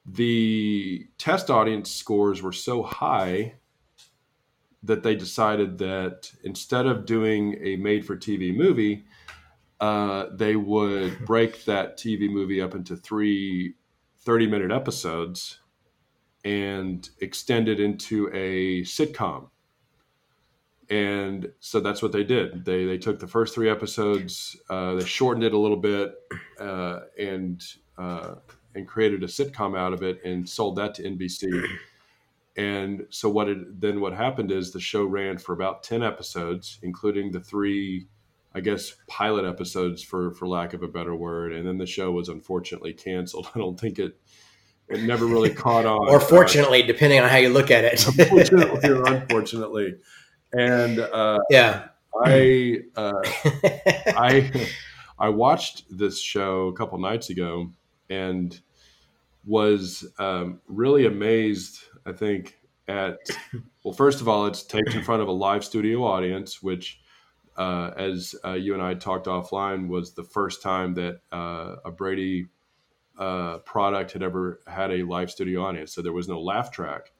the 0.06 1.06
test 1.18 1.50
audience 1.50 1.90
scores 1.90 2.40
were 2.40 2.52
so 2.52 2.82
high 2.82 3.54
that 4.82 5.02
they 5.02 5.14
decided 5.14 5.78
that 5.78 6.32
instead 6.44 6.86
of 6.86 7.04
doing 7.04 7.58
a 7.60 7.76
made 7.76 8.06
for 8.06 8.16
TV 8.16 8.54
movie, 8.54 9.04
uh, 9.80 10.26
they 10.32 10.56
would 10.56 11.18
break 11.26 11.64
that 11.64 11.98
TV 11.98 12.30
movie 12.30 12.60
up 12.60 12.74
into 12.74 12.96
three 12.96 13.74
30 14.20 14.46
minute 14.46 14.72
episodes 14.72 15.60
and 16.44 17.10
extend 17.20 17.68
it 17.68 17.80
into 17.80 18.28
a 18.32 18.82
sitcom. 18.82 19.48
And 20.90 21.52
so 21.60 21.80
that's 21.80 22.00
what 22.00 22.12
they 22.12 22.24
did. 22.24 22.64
They 22.64 22.86
they 22.86 22.96
took 22.96 23.18
the 23.18 23.26
first 23.26 23.54
three 23.54 23.68
episodes, 23.68 24.56
uh, 24.70 24.94
they 24.94 25.04
shortened 25.04 25.44
it 25.44 25.52
a 25.52 25.58
little 25.58 25.76
bit, 25.76 26.14
uh, 26.58 27.00
and 27.18 27.62
uh, 27.98 28.36
and 28.74 28.88
created 28.88 29.22
a 29.22 29.26
sitcom 29.26 29.78
out 29.78 29.92
of 29.92 30.02
it, 30.02 30.24
and 30.24 30.48
sold 30.48 30.76
that 30.76 30.94
to 30.94 31.02
NBC. 31.02 31.66
And 32.56 33.06
so 33.10 33.28
what 33.28 33.48
it, 33.48 33.80
then 33.80 34.00
what 34.00 34.14
happened 34.14 34.50
is 34.50 34.72
the 34.72 34.80
show 34.80 35.04
ran 35.04 35.36
for 35.36 35.52
about 35.52 35.82
ten 35.82 36.02
episodes, 36.02 36.78
including 36.82 37.32
the 37.32 37.40
three, 37.40 38.06
I 38.54 38.60
guess, 38.60 38.94
pilot 39.06 39.44
episodes 39.44 40.02
for 40.02 40.32
for 40.32 40.48
lack 40.48 40.72
of 40.72 40.82
a 40.82 40.88
better 40.88 41.14
word. 41.14 41.52
And 41.52 41.66
then 41.66 41.76
the 41.76 41.86
show 41.86 42.12
was 42.12 42.30
unfortunately 42.30 42.94
canceled. 42.94 43.50
I 43.54 43.58
don't 43.58 43.78
think 43.78 43.98
it 43.98 44.18
it 44.88 45.02
never 45.02 45.26
really 45.26 45.52
caught 45.52 45.84
on. 45.84 46.08
or 46.08 46.18
fortunately, 46.18 46.82
depending 46.82 47.20
on 47.20 47.28
how 47.28 47.36
you 47.36 47.50
look 47.50 47.70
at 47.70 47.84
it. 47.84 48.06
unfortunately 48.18 48.88
or 48.88 49.06
unfortunately. 49.06 49.96
And 50.52 50.98
uh, 50.98 51.38
yeah, 51.50 51.88
I 52.24 52.78
uh, 52.96 53.12
I 54.16 54.68
I 55.18 55.28
watched 55.28 55.84
this 55.90 56.20
show 56.20 56.68
a 56.68 56.72
couple 56.72 56.98
nights 56.98 57.30
ago 57.30 57.70
and 58.08 58.58
was 59.44 60.06
um, 60.18 60.60
really 60.66 61.06
amazed. 61.06 61.80
I 62.06 62.12
think 62.12 62.58
at 62.86 63.18
well, 63.84 63.94
first 63.94 64.20
of 64.20 64.28
all, 64.28 64.46
it's 64.46 64.62
taped 64.62 64.94
in 64.94 65.02
front 65.02 65.22
of 65.22 65.28
a 65.28 65.32
live 65.32 65.64
studio 65.64 66.04
audience, 66.04 66.62
which. 66.62 67.00
Uh, 67.56 67.92
as 67.96 68.36
uh, 68.44 68.52
you 68.52 68.72
and 68.72 68.80
I 68.80 68.94
talked 68.94 69.26
offline, 69.26 69.88
was 69.88 70.14
the 70.14 70.22
first 70.22 70.62
time 70.62 70.94
that 70.94 71.22
uh, 71.32 71.74
a 71.84 71.90
Brady 71.90 72.46
uh, 73.18 73.58
product 73.58 74.12
had 74.12 74.22
ever 74.22 74.60
had 74.66 74.92
a 74.92 75.02
live 75.02 75.30
studio 75.30 75.64
audience. 75.64 75.92
So 75.92 76.00
there 76.00 76.12
was 76.12 76.28
no 76.28 76.40
laugh 76.40 76.70
track. 76.70 77.10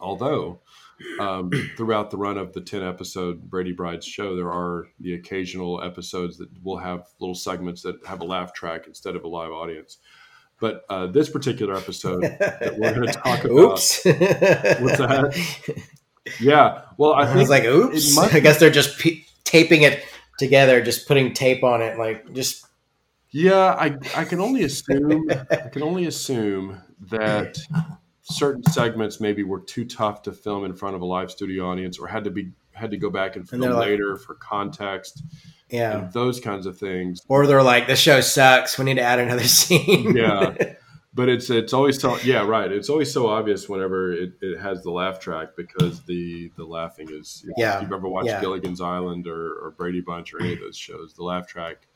Although 0.00 0.60
um, 1.20 1.50
throughout 1.76 2.10
the 2.10 2.16
run 2.16 2.38
of 2.38 2.52
the 2.52 2.60
10 2.60 2.82
episode 2.82 3.50
Brady 3.50 3.72
Brides 3.72 4.06
show, 4.06 4.36
there 4.36 4.50
are 4.50 4.86
the 5.00 5.14
occasional 5.14 5.82
episodes 5.82 6.38
that 6.38 6.48
will 6.62 6.78
have 6.78 7.06
little 7.20 7.34
segments 7.34 7.82
that 7.82 8.04
have 8.06 8.20
a 8.20 8.24
laugh 8.24 8.52
track 8.52 8.86
instead 8.86 9.16
of 9.16 9.24
a 9.24 9.28
live 9.28 9.50
audience. 9.50 9.98
But 10.60 10.84
uh, 10.88 11.08
this 11.08 11.28
particular 11.28 11.74
episode 11.74 12.22
that 12.22 12.76
we're 12.78 12.94
going 12.94 13.06
to 13.12 13.12
talk 13.12 13.44
about. 13.44 13.56
Oops. 13.56 14.04
What's 14.04 14.98
that? 14.98 15.80
Yeah. 16.40 16.80
Well, 16.96 17.12
I, 17.12 17.30
I 17.30 17.36
was 17.36 17.50
like, 17.50 17.64
oops. 17.64 18.16
I 18.16 18.40
guess 18.40 18.58
they're 18.58 18.70
just 18.70 18.98
p- 18.98 19.26
taping 19.44 19.82
it 19.82 20.02
together, 20.38 20.82
just 20.82 21.06
putting 21.06 21.34
tape 21.34 21.62
on 21.62 21.82
it, 21.82 21.98
like 21.98 22.32
just. 22.32 22.64
Yeah, 23.30 23.74
I 23.78 23.98
I 24.16 24.24
can 24.24 24.40
only 24.40 24.62
assume 24.62 25.28
I 25.50 25.68
can 25.68 25.82
only 25.82 26.06
assume 26.06 26.80
that 27.10 27.58
certain 28.24 28.62
segments 28.64 29.20
maybe 29.20 29.42
were 29.42 29.60
too 29.60 29.84
tough 29.84 30.22
to 30.22 30.32
film 30.32 30.64
in 30.64 30.74
front 30.74 30.96
of 30.96 31.02
a 31.02 31.04
live 31.04 31.30
studio 31.30 31.70
audience 31.70 31.98
or 31.98 32.06
had 32.06 32.24
to 32.24 32.30
be 32.30 32.50
had 32.72 32.90
to 32.90 32.96
go 32.96 33.10
back 33.10 33.36
and 33.36 33.48
film 33.48 33.62
and 33.62 33.76
later 33.76 34.16
for 34.16 34.34
context 34.34 35.22
yeah. 35.70 36.08
those 36.12 36.40
kinds 36.40 36.66
of 36.66 36.78
things. 36.78 37.20
Or 37.28 37.46
they're 37.46 37.62
like 37.62 37.86
the 37.86 37.96
show 37.96 38.20
sucks. 38.20 38.78
We 38.78 38.84
need 38.84 38.94
to 38.94 39.02
add 39.02 39.18
another 39.18 39.44
scene. 39.44 40.16
Yeah. 40.16 40.54
But 41.16 41.28
it's 41.28 41.48
it's 41.48 41.72
always 41.72 42.00
so 42.00 42.18
yeah 42.24 42.44
right. 42.44 42.72
It's 42.72 42.88
always 42.88 43.12
so 43.12 43.28
obvious 43.28 43.68
whenever 43.68 44.12
it, 44.12 44.32
it 44.40 44.58
has 44.58 44.82
the 44.82 44.90
laugh 44.90 45.20
track 45.20 45.50
because 45.56 46.02
the 46.02 46.50
the 46.56 46.64
laughing 46.64 47.08
is 47.10 47.46
yeah. 47.56 47.76
if 47.76 47.82
you've 47.82 47.92
ever 47.92 48.08
watched 48.08 48.26
yeah. 48.26 48.40
gilligan's 48.40 48.80
island 48.80 49.28
or, 49.28 49.54
or 49.62 49.74
brady 49.76 50.00
bunch 50.00 50.34
or 50.34 50.40
any 50.40 50.54
of 50.54 50.58
those 50.58 50.76
shows 50.76 51.14
the 51.14 51.22
laugh 51.22 51.46
track 51.46 51.86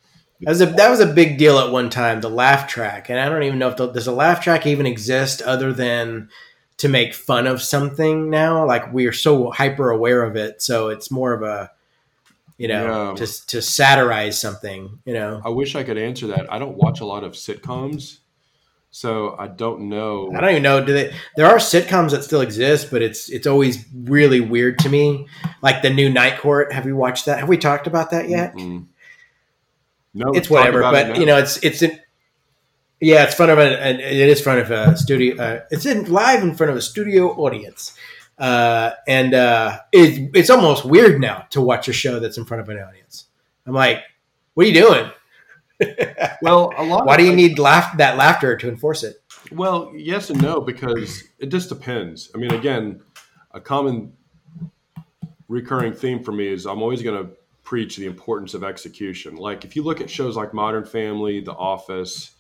that 0.41 0.51
was 0.51 0.61
a 0.61 0.67
that 0.67 0.91
was 0.91 1.01
a 1.01 1.07
big 1.07 1.39
deal 1.39 1.59
at 1.59 1.73
one 1.73 1.91
time. 1.91 2.21
The 2.21 2.31
laugh 2.31 2.69
track, 2.69 3.09
and 3.11 3.19
I 3.19 3.29
don't 3.29 3.43
even 3.43 3.59
know 3.59 3.69
if 3.69 3.77
the, 3.77 3.89
does 3.89 4.07
a 4.07 4.13
laugh 4.13 4.41
track 4.41 4.67
even 4.67 4.87
exist 4.87 5.43
other 5.43 5.73
than 5.73 6.29
to 6.79 6.89
make 6.89 7.13
fun 7.13 7.47
of 7.47 7.61
something 7.61 8.31
now. 8.31 8.65
Like 8.65 8.93
we 8.93 9.07
are 9.07 9.13
so 9.13 9.51
hyper 9.51 9.91
aware 9.91 10.23
of 10.23 10.37
it, 10.37 10.63
so 10.63 10.89
it's 10.89 11.11
more 11.11 11.33
of 11.33 11.43
a 11.43 11.73
you 12.57 12.69
know 12.69 13.11
yeah. 13.11 13.25
to 13.25 13.47
to 13.49 13.63
satirize 13.63 14.41
something. 14.41 15.01
You 15.05 15.15
know, 15.15 15.43
I 15.45 15.49
wish 15.49 15.75
I 15.75 15.83
could 15.83 15.99
answer 15.99 16.29
that. 16.29 16.53
I 16.53 16.59
don't 16.59 16.77
watch 16.77 17.01
a 17.01 17.05
lot 17.05 17.25
of 17.25 17.33
sitcoms. 17.33 18.19
So 18.91 19.37
I 19.39 19.49
don't 19.49 19.91
know. 19.91 20.33
I 20.35 20.41
don't 20.41 20.51
even 20.51 20.63
know. 20.63 20.83
Do 20.85 20.95
they? 20.95 21.15
There 21.37 21.47
are 21.47 21.57
sitcoms 21.57 22.13
that 22.13 22.25
still 22.25 22.41
exist, 22.41 22.91
but 22.91 23.03
it's 23.03 23.29
it's 23.29 23.47
always 23.47 23.85
really 23.93 24.41
weird 24.41 24.79
to 24.81 24.89
me. 24.89 25.27
Like 25.63 25.83
the 25.83 25.91
new 25.91 26.09
Night 26.09 26.39
Court. 26.39 26.73
Have 26.73 26.87
you 26.87 26.97
watched 26.97 27.27
that? 27.27 27.41
Have 27.41 27.49
we 27.49 27.59
talked 27.59 27.87
about 27.87 28.13
that 28.13 28.29
yet? 28.29 28.55
Mm-hmm. 28.55 28.85
No, 30.19 30.33
it's 30.33 30.51
whatever. 30.51 30.81
But 30.81 31.11
it 31.11 31.19
you 31.19 31.27
know, 31.27 31.39
it's 31.39 31.63
it's 31.63 31.81
in, 31.81 31.99
yeah, 33.01 33.25
it's 33.25 33.35
front 33.35 33.53
of 33.53 33.59
an 33.59 34.01
it 34.01 34.29
is 34.29 34.41
front 34.41 34.61
of 34.61 34.71
a 34.73 34.97
studio. 34.97 35.41
Uh, 35.41 35.61
it's 35.71 35.87
in 35.87 36.11
live 36.11 36.43
in 36.43 36.57
front 36.57 36.71
of 36.71 36.77
a 36.77 36.83
studio 36.83 37.29
audience, 37.37 37.97
uh, 38.37 38.91
and 39.07 39.33
uh, 39.33 39.79
it, 39.93 40.31
it's 40.35 40.51
almost 40.51 40.85
weird 40.85 41.21
now 41.21 41.47
to 41.51 41.61
watch 41.61 41.87
a 41.89 41.93
show 41.93 42.19
that's 42.19 42.37
in 42.37 42.45
front 42.45 42.61
of 42.61 42.69
an 42.69 42.79
audience. 42.81 43.27
I'm 43.65 43.75
like, 43.75 44.03
what 44.55 44.67
are 44.67 44.69
you 44.69 44.75
doing? 44.75 45.11
well, 46.43 46.73
a 46.77 46.83
lot. 46.83 47.07
Why 47.07 47.17
do 47.17 47.25
you 47.25 47.37
need 47.37 47.61
laugh 47.61 47.97
that 47.99 48.17
laughter 48.17 48.57
to 48.57 48.69
enforce 48.69 49.05
it? 49.05 49.23
Well, 49.53 49.93
yes 49.95 50.31
and 50.31 50.43
no 50.43 50.61
because 50.61 51.23
it 51.39 51.47
just 51.47 51.69
depends. 51.69 52.33
I 52.35 52.39
mean, 52.39 52.53
again, 52.53 53.03
a 53.53 53.61
common 53.61 54.15
recurring 55.47 55.93
theme 55.93 56.25
for 56.25 56.33
me 56.33 56.49
is 56.49 56.67
I'm 56.67 56.83
always 56.83 57.03
going 57.03 57.25
to 57.25 57.38
preach 57.69 57.99
the 57.99 58.07
importance 58.07 58.55
of 58.55 58.65
execution. 58.65 59.37
Like 59.37 59.63
if 59.63 59.77
you 59.77 59.83
look 59.83 60.01
at 60.01 60.09
shows 60.09 60.39
like 60.39 60.55
Modern 60.55 60.87
Family, 60.87 61.41
The 61.41 61.53
Office, 61.53 62.31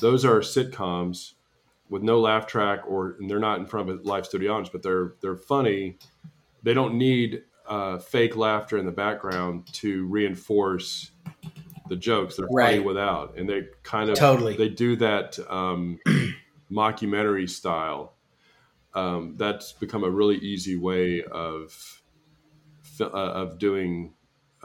those 0.00 0.24
are 0.24 0.40
sitcoms 0.40 1.34
with 1.88 2.02
no 2.02 2.18
laugh 2.18 2.48
track 2.48 2.80
or 2.84 3.14
and 3.20 3.30
they're 3.30 3.38
not 3.38 3.60
in 3.60 3.66
front 3.66 3.88
of 3.88 4.00
a 4.00 4.02
live 4.02 4.26
studio 4.26 4.54
audience, 4.54 4.68
but 4.68 4.82
they're 4.82 5.14
they're 5.20 5.36
funny. 5.36 5.98
They 6.64 6.74
don't 6.74 6.98
need 6.98 7.44
uh, 7.68 7.98
fake 7.98 8.34
laughter 8.34 8.76
in 8.76 8.86
the 8.86 8.92
background 8.92 9.72
to 9.74 10.04
reinforce 10.08 11.12
the 11.88 11.94
jokes. 11.94 12.34
They're 12.34 12.48
right. 12.50 12.72
funny 12.72 12.80
without, 12.80 13.38
and 13.38 13.48
they 13.48 13.68
kind 13.84 14.10
of 14.10 14.18
totally 14.18 14.56
they 14.56 14.68
do 14.68 14.96
that 14.96 15.38
um, 15.48 16.00
mockumentary 16.72 17.48
style. 17.48 18.14
Um, 18.94 19.34
that's 19.36 19.72
become 19.74 20.02
a 20.02 20.10
really 20.10 20.38
easy 20.38 20.74
way 20.74 21.22
of 21.22 22.02
uh, 23.00 23.06
of 23.06 23.60
doing 23.60 24.15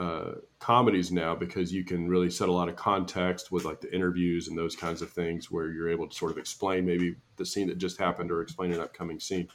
uh, 0.01 0.33
comedies 0.57 1.11
now 1.11 1.35
because 1.35 1.71
you 1.71 1.83
can 1.83 2.07
really 2.07 2.31
set 2.31 2.49
a 2.49 2.51
lot 2.51 2.67
of 2.67 2.75
context 2.75 3.51
with 3.51 3.65
like 3.65 3.79
the 3.81 3.93
interviews 3.93 4.47
and 4.47 4.57
those 4.57 4.75
kinds 4.75 5.03
of 5.03 5.11
things 5.11 5.51
where 5.51 5.69
you're 5.69 5.89
able 5.89 6.07
to 6.07 6.15
sort 6.15 6.31
of 6.31 6.39
explain 6.39 6.83
maybe 6.83 7.15
the 7.35 7.45
scene 7.45 7.67
that 7.67 7.77
just 7.77 7.99
happened 7.99 8.31
or 8.31 8.41
explain 8.41 8.73
an 8.73 8.79
upcoming 8.79 9.19
scene. 9.19 9.47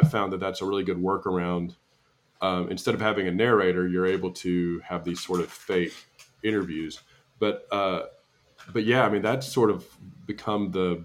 I've 0.00 0.08
found 0.08 0.32
that 0.32 0.38
that's 0.38 0.62
a 0.62 0.64
really 0.64 0.84
good 0.84 0.98
workaround. 0.98 1.74
Um, 2.40 2.70
instead 2.70 2.94
of 2.94 3.00
having 3.00 3.26
a 3.26 3.32
narrator, 3.32 3.88
you're 3.88 4.06
able 4.06 4.30
to 4.34 4.78
have 4.84 5.02
these 5.02 5.20
sort 5.20 5.40
of 5.40 5.50
fake 5.50 5.94
interviews. 6.44 7.00
But 7.40 7.66
uh, 7.72 8.02
but 8.72 8.84
yeah, 8.84 9.04
I 9.04 9.08
mean 9.08 9.22
that's 9.22 9.48
sort 9.48 9.68
of 9.68 9.84
become 10.26 10.70
the 10.70 11.02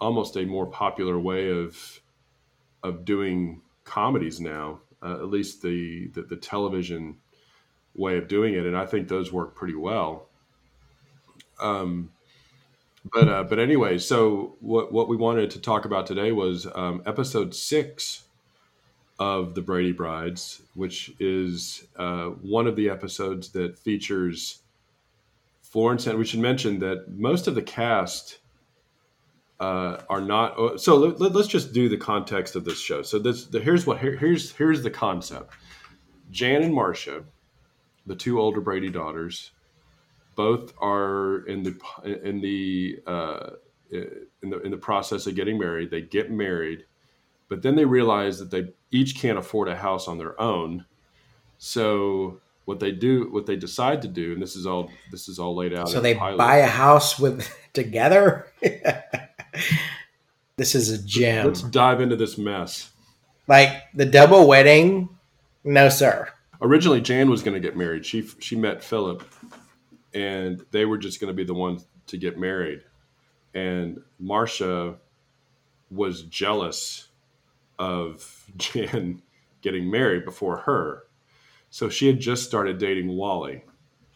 almost 0.00 0.38
a 0.38 0.46
more 0.46 0.66
popular 0.66 1.20
way 1.20 1.50
of 1.50 2.00
of 2.82 3.04
doing 3.04 3.60
comedies 3.84 4.40
now. 4.40 4.80
Uh, 5.02 5.16
at 5.16 5.28
least 5.28 5.60
the, 5.60 6.06
the 6.14 6.22
the 6.22 6.36
television 6.36 7.18
way 7.96 8.18
of 8.18 8.28
doing 8.28 8.54
it, 8.54 8.66
and 8.66 8.76
I 8.76 8.86
think 8.86 9.08
those 9.08 9.32
work 9.32 9.54
pretty 9.54 9.74
well. 9.74 10.28
Um, 11.60 12.10
but 13.12 13.28
uh, 13.28 13.44
but 13.44 13.58
anyway, 13.58 13.98
so 13.98 14.56
what 14.60 14.92
what 14.92 15.08
we 15.08 15.16
wanted 15.16 15.50
to 15.52 15.60
talk 15.60 15.84
about 15.84 16.06
today 16.06 16.32
was 16.32 16.66
um, 16.74 17.02
episode 17.06 17.54
six 17.54 18.24
of 19.18 19.54
the 19.54 19.62
Brady 19.62 19.92
Brides, 19.92 20.62
which 20.74 21.14
is 21.18 21.86
uh, 21.96 22.26
one 22.26 22.66
of 22.66 22.76
the 22.76 22.90
episodes 22.90 23.50
that 23.50 23.78
features 23.78 24.62
Florence. 25.62 26.06
And 26.06 26.18
we 26.18 26.24
should 26.24 26.40
mention 26.40 26.80
that 26.80 27.08
most 27.08 27.46
of 27.46 27.54
the 27.54 27.62
cast 27.62 28.38
uh, 29.60 29.98
are 30.10 30.20
not. 30.20 30.54
Oh, 30.56 30.76
so 30.76 30.96
let, 30.96 31.34
us 31.34 31.46
just 31.46 31.72
do 31.72 31.88
the 31.88 31.96
context 31.96 32.56
of 32.56 32.64
this 32.64 32.80
show. 32.80 33.02
So 33.02 33.18
this 33.18 33.46
the, 33.46 33.60
here's 33.60 33.86
what 33.86 33.98
here, 33.98 34.16
here's 34.16 34.52
here's 34.52 34.82
the 34.82 34.90
concept. 34.90 35.54
Jan 36.30 36.62
and 36.62 36.74
Marcia 36.74 37.24
the 38.06 38.16
two 38.16 38.40
older 38.40 38.60
Brady 38.60 38.90
daughters. 38.90 39.50
Both 40.34 40.74
are 40.80 41.46
in 41.46 41.62
the 41.62 41.78
in 42.04 42.40
the 42.40 43.00
uh, 43.06 43.50
in 43.90 44.50
the 44.50 44.60
in 44.60 44.70
the 44.70 44.76
process 44.76 45.26
of 45.26 45.34
getting 45.34 45.58
married. 45.58 45.90
They 45.90 46.02
get 46.02 46.30
married, 46.30 46.84
but 47.48 47.62
then 47.62 47.74
they 47.74 47.84
realize 47.84 48.38
that 48.38 48.50
they 48.50 48.68
each 48.90 49.16
can't 49.16 49.38
afford 49.38 49.68
a 49.68 49.76
house 49.76 50.08
on 50.08 50.18
their 50.18 50.38
own. 50.40 50.84
So 51.58 52.40
what 52.66 52.80
they 52.80 52.92
do, 52.92 53.32
what 53.32 53.46
they 53.46 53.56
decide 53.56 54.02
to 54.02 54.08
do, 54.08 54.34
and 54.34 54.42
this 54.42 54.56
is 54.56 54.66
all 54.66 54.90
this 55.10 55.28
is 55.28 55.38
all 55.38 55.56
laid 55.56 55.72
out. 55.72 55.88
So 55.88 56.00
they 56.00 56.12
the 56.12 56.34
buy 56.36 56.56
a 56.58 56.66
house 56.66 57.18
with 57.18 57.48
together. 57.72 58.52
this 60.56 60.74
is 60.74 60.90
a 60.90 61.02
gem. 61.02 61.46
Let's 61.46 61.62
dive 61.62 62.02
into 62.02 62.16
this 62.16 62.36
mess. 62.36 62.90
Like 63.48 63.70
the 63.94 64.04
double 64.04 64.46
wedding, 64.46 65.08
no 65.64 65.88
sir 65.88 66.28
originally 66.60 67.00
Jan 67.00 67.30
was 67.30 67.42
going 67.42 67.54
to 67.54 67.60
get 67.60 67.76
married. 67.76 68.04
She 68.04 68.26
she 68.38 68.56
met 68.56 68.82
Philip, 68.82 69.22
and 70.14 70.64
they 70.70 70.84
were 70.84 70.98
just 70.98 71.20
going 71.20 71.28
to 71.28 71.34
be 71.34 71.44
the 71.44 71.54
ones 71.54 71.86
to 72.08 72.16
get 72.16 72.38
married. 72.38 72.82
And 73.54 73.98
Marcia 74.18 74.96
was 75.90 76.22
jealous 76.22 77.08
of 77.78 78.50
Jan 78.56 79.22
getting 79.62 79.90
married 79.90 80.24
before 80.24 80.58
her. 80.58 81.04
So 81.70 81.88
she 81.88 82.06
had 82.06 82.20
just 82.20 82.44
started 82.44 82.78
dating 82.78 83.08
Wally. 83.08 83.64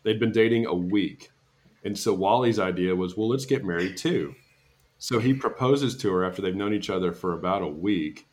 They'd 0.02 0.20
been 0.20 0.32
dating 0.32 0.66
a 0.66 0.74
week. 0.74 1.30
And 1.84 1.98
so 1.98 2.14
Wally's 2.14 2.58
idea 2.58 2.94
was, 2.94 3.16
well, 3.16 3.28
let's 3.28 3.46
get 3.46 3.64
married 3.64 3.96
too. 3.96 4.34
So 4.98 5.18
he 5.18 5.32
proposes 5.34 5.96
to 5.98 6.12
her 6.12 6.24
after 6.24 6.42
they've 6.42 6.54
known 6.54 6.74
each 6.74 6.90
other 6.90 7.12
for 7.12 7.32
about 7.32 7.62
a 7.62 7.68
week. 7.68 8.28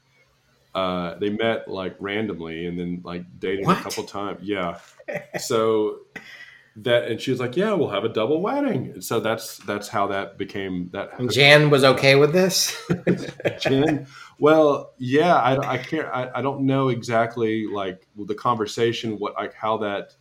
Uh, 0.78 1.18
they 1.18 1.32
met 1.32 1.68
like 1.68 1.96
randomly 2.00 2.68
and 2.68 2.78
then 2.78 3.02
like 3.04 3.24
dated 3.40 3.66
What? 3.66 3.80
a 3.80 3.82
couple 3.82 4.04
times. 4.04 4.42
Yeah. 4.44 4.78
So 5.40 6.02
that 6.76 7.06
and 7.06 7.20
she 7.20 7.32
was 7.32 7.40
like, 7.40 7.58
"Yeah, 7.58 7.74
we'll 7.74 7.90
have 7.90 8.04
a 8.04 8.10
double 8.10 8.44
wedding." 8.44 8.92
And 8.92 9.04
so 9.04 9.20
that's 9.20 9.58
that's 9.58 9.88
how 9.88 10.06
that 10.08 10.38
became 10.38 10.90
that. 10.94 11.10
Jan 11.32 11.72
was 11.72 11.84
okay 11.84 12.14
with 12.14 12.32
this. 12.32 12.80
Jan, 13.60 14.06
well, 14.38 14.94
yeah, 15.00 15.36
I, 15.36 15.74
I 15.74 15.78
can't. 15.80 16.08
I, 16.10 16.30
I 16.36 16.42
don't 16.44 16.68
know 16.68 16.90
exactly 16.90 17.66
like 17.66 18.08
the 18.16 18.36
conversation. 18.36 19.18
What 19.18 19.34
like 19.34 19.56
how 19.56 19.78
that. 19.78 20.16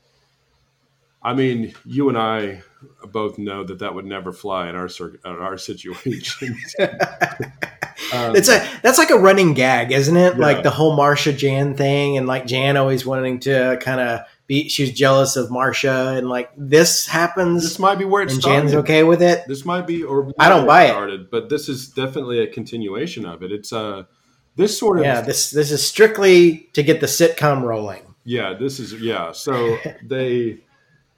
I 1.22 1.34
mean, 1.34 1.74
you 1.84 2.08
and 2.08 2.16
I 2.16 2.62
both 3.10 3.36
know 3.36 3.62
that 3.64 3.80
that 3.80 3.94
would 3.94 4.06
never 4.06 4.32
fly 4.32 4.70
in 4.70 4.74
our 4.74 4.88
in 4.88 5.18
our 5.24 5.58
situation. 5.68 6.56
Um, 8.16 8.36
it's 8.36 8.48
a 8.48 8.66
that's 8.82 8.98
like 8.98 9.10
a 9.10 9.18
running 9.18 9.54
gag, 9.54 9.92
isn't 9.92 10.16
it? 10.16 10.34
Yeah. 10.34 10.40
Like 10.40 10.62
the 10.62 10.70
whole 10.70 10.96
Marcia 10.96 11.32
Jan 11.32 11.74
thing, 11.74 12.16
and 12.16 12.26
like 12.26 12.46
Jan 12.46 12.76
always 12.76 13.04
wanting 13.06 13.40
to 13.40 13.78
kind 13.80 14.00
of 14.00 14.20
be. 14.46 14.68
She 14.68 14.82
was 14.82 14.92
jealous 14.92 15.36
of 15.36 15.50
Marcia, 15.50 16.14
and 16.16 16.28
like 16.28 16.50
this 16.56 17.06
happens, 17.06 17.62
this 17.62 17.78
might 17.78 17.98
be 17.98 18.04
where 18.04 18.22
it 18.22 18.30
and 18.30 18.40
started. 18.40 18.60
Jan's 18.60 18.74
okay 18.74 19.02
with 19.02 19.22
it. 19.22 19.44
This 19.46 19.64
might 19.64 19.86
be, 19.86 20.02
or 20.02 20.32
I 20.38 20.48
don't 20.48 20.66
buy 20.66 20.84
it. 20.84 20.90
Started, 20.90 21.30
but 21.30 21.48
this 21.48 21.68
is 21.68 21.88
definitely 21.88 22.40
a 22.40 22.46
continuation 22.46 23.24
of 23.24 23.42
it. 23.42 23.52
It's 23.52 23.72
uh, 23.72 24.04
this 24.56 24.78
sort 24.78 24.98
of 24.98 25.04
Yeah, 25.04 25.20
this 25.20 25.50
this 25.50 25.70
is 25.70 25.86
strictly 25.86 26.68
to 26.72 26.82
get 26.82 27.00
the 27.00 27.06
sitcom 27.06 27.62
rolling. 27.62 28.02
Yeah, 28.24 28.54
this 28.54 28.80
is 28.80 28.92
yeah. 28.94 29.32
So 29.32 29.78
they 30.02 30.58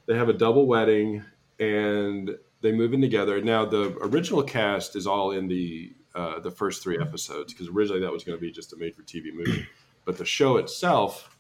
they 0.07 0.17
have 0.17 0.29
a 0.29 0.35
double 0.35 0.67
wedding 0.67 1.25
and 1.59 2.37
they 2.61 2.73
move 2.73 2.93
in 2.93 3.01
together. 3.01 3.41
Now 3.41 3.65
the 3.65 3.97
original 4.01 4.43
cast 4.43 4.97
is 4.97 5.07
all 5.07 5.31
in 5.31 5.49
the 5.49 5.93
uh, 6.15 6.41
the 6.41 6.51
first 6.51 6.83
three 6.83 6.99
episodes 7.01 7.53
because 7.53 7.69
originally 7.69 8.01
that 8.01 8.13
was 8.13 8.25
going 8.25 8.37
to 8.37 8.41
be 8.41 8.51
just 8.51 8.73
a 8.73 8.77
made 8.77 8.95
for 8.95 9.03
TV 9.03 9.33
movie, 9.33 9.67
but 10.05 10.19
the 10.19 10.25
show 10.25 10.57
itself 10.57 11.37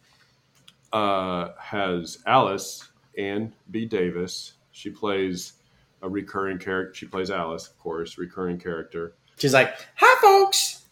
uh, 0.93 1.51
has 1.59 2.19
Alice 2.27 2.89
Ann 3.17 3.53
B. 3.71 3.85
Davis. 3.85 4.55
She 4.73 4.91
plays 4.91 5.55
a 6.03 6.09
recurring 6.09 6.59
character. 6.59 6.95
She 6.95 7.07
plays 7.07 7.31
Alice, 7.31 7.67
of 7.67 7.79
course, 7.79 8.19
recurring 8.19 8.59
character. 8.59 9.15
She's 9.37 9.55
like, 9.55 9.75
"Hi, 9.97 10.21
folks. 10.21 10.83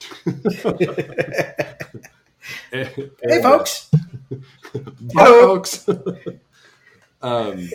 hey, 2.70 3.10
Hey, 3.22 3.42
folks." 3.42 3.90
Bye, 5.14 5.24
folks. 5.24 5.88
um, 7.22 7.68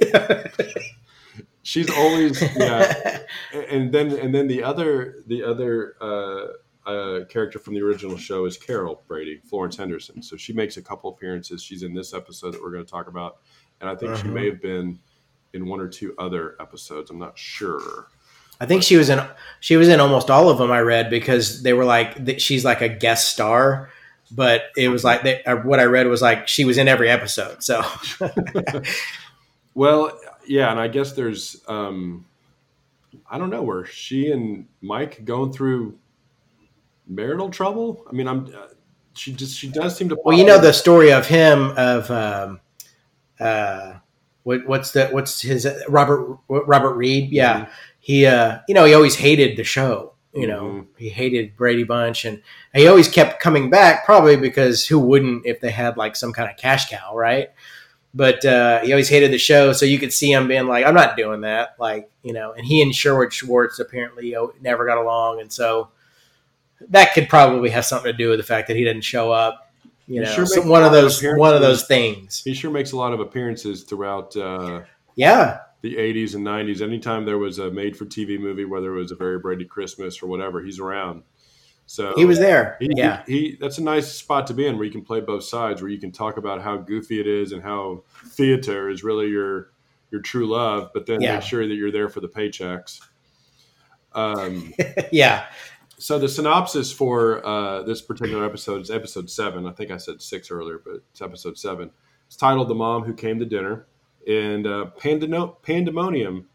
she's 1.63 1.89
always 1.89 2.41
yeah, 2.56 3.20
and 3.70 3.91
then 3.91 4.12
and 4.18 4.34
then 4.34 4.48
the 4.48 4.63
other 4.63 5.24
the 5.27 5.44
other 5.44 5.96
uh, 6.01 6.89
uh, 6.89 7.25
character 7.25 7.60
from 7.60 7.74
the 7.75 7.82
original 7.82 8.18
show 8.18 8.46
is 8.46 8.58
Carol 8.58 9.03
Brady, 9.08 9.41
Florence 9.50 9.77
Henderson. 9.77 10.22
So 10.24 10.36
she 10.38 10.53
makes 10.53 10.77
a 10.77 10.82
couple 10.82 11.10
appearances. 11.12 11.62
She's 11.63 11.84
in 11.84 11.94
this 11.94 12.13
episode 12.13 12.53
that 12.53 12.62
we're 12.62 12.72
going 12.72 12.86
to 12.86 12.89
talk 12.91 13.08
about, 13.08 13.38
and 13.80 13.89
I 13.89 13.96
think 13.96 14.15
she 14.15 14.24
Uh-huh. 14.24 14.32
may 14.32 14.46
have 14.48 14.62
been 14.62 15.00
in 15.53 15.65
one 15.68 15.80
or 15.82 15.88
two 15.88 16.15
other 16.18 16.56
episodes. 16.60 17.10
I'm 17.12 17.20
not 17.20 17.38
sure. 17.38 18.08
I 18.60 18.65
think 18.65 18.84
she 18.84 18.96
was 18.96 19.10
in 19.10 19.20
she 19.60 19.75
was 19.75 19.88
in 19.89 20.00
almost 20.00 20.30
all 20.30 20.50
of 20.50 20.58
them. 20.60 20.72
I 20.72 20.80
read 20.82 21.10
because 21.10 21.63
they 21.63 21.74
were 21.74 21.86
like 21.86 22.39
she's 22.39 22.63
like 22.63 22.82
a 22.82 22.89
guest 22.89 23.32
star, 23.32 23.89
but 24.32 24.65
it 24.78 24.89
was 24.89 25.04
like 25.04 25.24
they, 25.24 25.43
uh, 25.43 25.58
what 25.58 25.80
I 25.80 25.86
read 25.86 26.06
was 26.08 26.21
like 26.21 26.47
she 26.47 26.63
was 26.63 26.78
in 26.78 26.88
every 26.88 27.10
episode. 27.10 27.63
So 27.63 27.84
Well, 29.74 30.19
yeah, 30.45 30.71
and 30.71 30.80
I 30.80 30.88
guess 30.88 31.13
there's 31.13 31.62
um 31.67 32.25
I 33.30 33.38
don't 33.38 33.49
know 33.49 33.62
where 33.62 33.86
she 33.86 34.32
and 34.32 34.67
Mike 34.82 35.23
going 35.25 35.51
through 35.51 35.97
marital 37.08 37.49
trouble. 37.49 38.06
I 38.10 38.13
mean, 38.13 38.27
I'm 38.27 38.45
uh, 38.47 38.67
she 39.13 39.34
just 39.34 39.58
she 39.58 39.67
does 39.69 39.95
seem 39.97 40.10
to. 40.10 40.17
well, 40.23 40.38
you 40.38 40.45
know 40.45 40.60
the 40.60 40.73
story 40.73 41.12
of 41.12 41.27
him 41.27 41.73
of 41.77 42.10
um, 42.12 42.60
uh, 43.39 43.93
what, 44.43 44.65
what's 44.67 44.91
that? 44.91 45.13
what's 45.13 45.41
his 45.41 45.67
Robert 45.89 46.38
Robert 46.47 46.93
Reed? 46.93 47.30
Yeah, 47.32 47.69
he 47.99 48.25
uh, 48.25 48.60
you 48.67 48.73
know 48.73 48.86
he 48.86 48.93
always 48.93 49.15
hated 49.15 49.58
the 49.58 49.63
show. 49.63 50.13
You 50.34 50.47
know 50.47 50.63
Mhm. 50.63 50.88
he 50.97 51.10
hated 51.10 51.58
Brady 51.58 51.84
Bunch, 51.84 52.23
and 52.23 52.41
he 52.73 52.88
always 52.88 53.10
kept 53.10 53.41
coming 53.41 53.69
back, 53.69 54.06
probably 54.06 54.38
because 54.38 54.88
who 54.88 54.97
wouldn't 54.97 55.45
if 55.45 55.60
they 55.60 55.71
had 55.71 55.97
like 55.97 56.15
some 56.15 56.32
kind 56.32 56.49
of 56.49 56.56
cash 56.56 56.89
cow, 56.89 57.13
right? 57.13 57.49
But 58.13 58.43
uh, 58.43 58.82
he 58.82 58.91
always 58.91 59.08
hated 59.08 59.32
the 59.32 59.38
show, 59.38 59.71
so 59.71 59.86
you 59.86 59.97
could 59.97 60.12
see 60.12 60.32
him 60.32 60.47
being 60.47 60.67
like, 60.67 60.86
"I'm 60.86 60.93
not 60.93 61.15
doing 61.15 61.41
that," 61.41 61.76
like 61.80 62.10
you 62.24 62.34
know. 62.34 62.52
And 62.52 62.65
he 62.65 62.82
and 62.82 62.93
Sherwood 62.93 63.32
Schwartz 63.32 63.80
apparently 63.80 64.36
never 64.60 64.86
got 64.86 64.97
along, 64.97 65.39
and 65.39 65.52
so 65.52 65.89
that 66.89 67.13
could 67.13 67.30
probably 67.30 67.69
have 67.69 67.86
something 67.86 68.12
to 68.12 68.17
do 68.17 68.30
with 68.30 68.39
the 68.39 68.43
fact 68.43 68.67
that 68.67 68.76
he 68.76 68.84
didn't 68.84 69.04
show 69.04 69.32
up. 69.32 69.71
You 70.08 70.15
He 70.15 70.26
know, 70.26 70.34
sure 70.34 70.45
so 70.45 70.62
one 70.62 70.84
of 70.84 70.91
lot 70.91 70.97
of 70.97 71.04
those 71.04 71.24
one 71.24 71.56
of 71.56 71.62
those 71.62 71.86
things. 71.86 72.41
He 72.43 72.54
sure 72.54 72.71
makes 72.71 72.91
a 72.91 72.97
lot 72.97 73.13
of 73.13 73.21
appearances 73.21 73.84
throughout 73.84 74.36
uh, 74.36 74.82
Yeah, 75.15 75.60
the 75.82 75.95
80s 75.95 76.36
and 76.36 76.45
90s. 76.45 76.82
Anytime 76.82 77.26
there 77.26 77.38
was 77.38 77.60
a 77.60 77.71
made 77.71 77.97
for 77.97 78.06
TV 78.06 78.39
movie, 78.39 78.65
whether 78.65 78.95
it 78.95 79.00
was 79.00 79.12
a 79.12 79.15
Very 79.15 79.39
Brady 79.39 79.65
Christmas 79.65 80.21
or 80.21 80.28
whatever, 80.28 80.62
he's 80.62 80.80
around. 80.80 81.24
So 81.91 82.13
he 82.15 82.23
was 82.23 82.39
there. 82.39 82.77
He, 82.80 82.88
yeah, 82.95 83.21
he, 83.27 83.39
he- 83.39 83.58
that's 83.60 83.77
a 83.77 83.84
nice 83.84 84.10
spot 84.10 84.47
to 84.47 84.54
be 84.54 84.65
in 84.65 84.77
where 84.77 84.86
you 84.86 84.91
can 84.93 85.01
play 85.04 85.19
both 85.19 85.43
sides, 85.43 85.82
where 85.82 85.91
you 85.91 85.99
can 85.99 86.10
talk 86.13 86.38
about 86.38 86.62
how 86.62 86.77
goofy 86.77 87.19
it 87.19 87.27
is 87.27 87.51
and 87.51 87.62
how 87.62 88.04
theater 88.27 88.89
is 88.89 89.04
really 89.04 89.27
your 89.27 89.71
your 90.10 90.21
true 90.21 90.47
love, 90.47 90.91
but 90.93 91.06
then 91.06 91.19
Yeah. 91.19 91.34
make 91.34 91.43
sure 91.43 91.67
that 91.67 91.73
you're 91.75 91.91
there 91.91 92.08
for 92.08 92.21
the 92.21 92.30
paychecks. 92.30 93.01
Um, 94.13 94.73
yeah. 95.12 95.47
so 95.97 96.17
the 96.17 96.30
synopsis 96.30 96.93
for 96.93 97.45
uh, 97.45 97.84
this 97.84 98.01
particular 98.01 98.45
episode 98.45 98.80
is 98.82 98.89
episode 98.89 99.30
seven. 99.30 99.67
I 99.67 99.71
think 99.71 99.91
I 99.91 99.97
said 99.97 100.21
six 100.21 100.49
earlier, 100.49 100.80
but 100.82 101.04
it's 101.12 101.21
episode 101.21 101.58
seven. 101.58 101.91
It's 102.27 102.38
titled 102.38 102.69
"The 102.69 102.75
Mom 102.75 103.04
Who 103.04 103.13
Came 103.13 103.38
to 103.39 103.45
Dinner," 103.45 103.86
and 104.25 104.65
uh, 104.65 104.91
pandano- 104.97 105.62
pandemonium, 105.62 106.47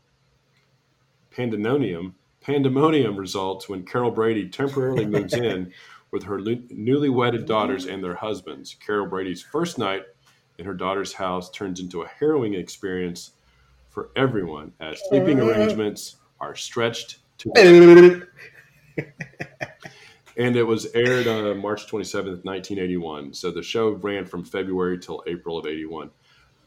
pandemonium, 1.30 2.14
pandemonium 2.46 3.16
results 3.16 3.68
when 3.68 3.84
Carol 3.84 4.12
Brady 4.12 4.48
temporarily 4.48 5.04
moves 5.04 5.34
in 5.34 5.72
with 6.12 6.22
her 6.22 6.40
newly 6.70 7.08
wedded 7.08 7.44
daughters 7.44 7.86
and 7.86 8.02
their 8.02 8.14
husbands. 8.14 8.76
Carol 8.78 9.06
Brady's 9.06 9.42
first 9.42 9.78
night 9.78 10.02
in 10.58 10.64
her 10.64 10.72
daughter's 10.72 11.12
house 11.12 11.50
turns 11.50 11.80
into 11.80 12.02
a 12.02 12.08
harrowing 12.08 12.54
experience 12.54 13.32
for 13.90 14.10
everyone 14.14 14.72
as 14.80 15.02
sleeping 15.08 15.40
arrangements 15.40 16.16
are 16.40 16.54
stretched 16.54 17.18
to 17.38 17.50
and 20.36 20.56
it 20.56 20.62
was 20.62 20.86
aired 20.94 21.26
on 21.26 21.58
March 21.58 21.86
27th, 21.86 22.44
1981. 22.44 23.34
So 23.34 23.50
the 23.50 23.62
show 23.62 23.90
ran 23.90 24.24
from 24.24 24.44
February 24.44 24.98
till 24.98 25.22
April 25.26 25.58
of 25.58 25.66
81. 25.66 26.10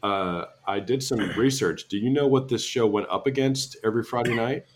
Uh, 0.02 0.44
I 0.66 0.80
did 0.80 1.02
some 1.02 1.20
research. 1.36 1.88
Do 1.88 1.96
you 1.96 2.10
know 2.10 2.26
what 2.26 2.48
this 2.48 2.62
show 2.64 2.86
went 2.86 3.08
up 3.10 3.26
against 3.26 3.76
every 3.82 4.02
Friday 4.02 4.34
night? 4.34 4.66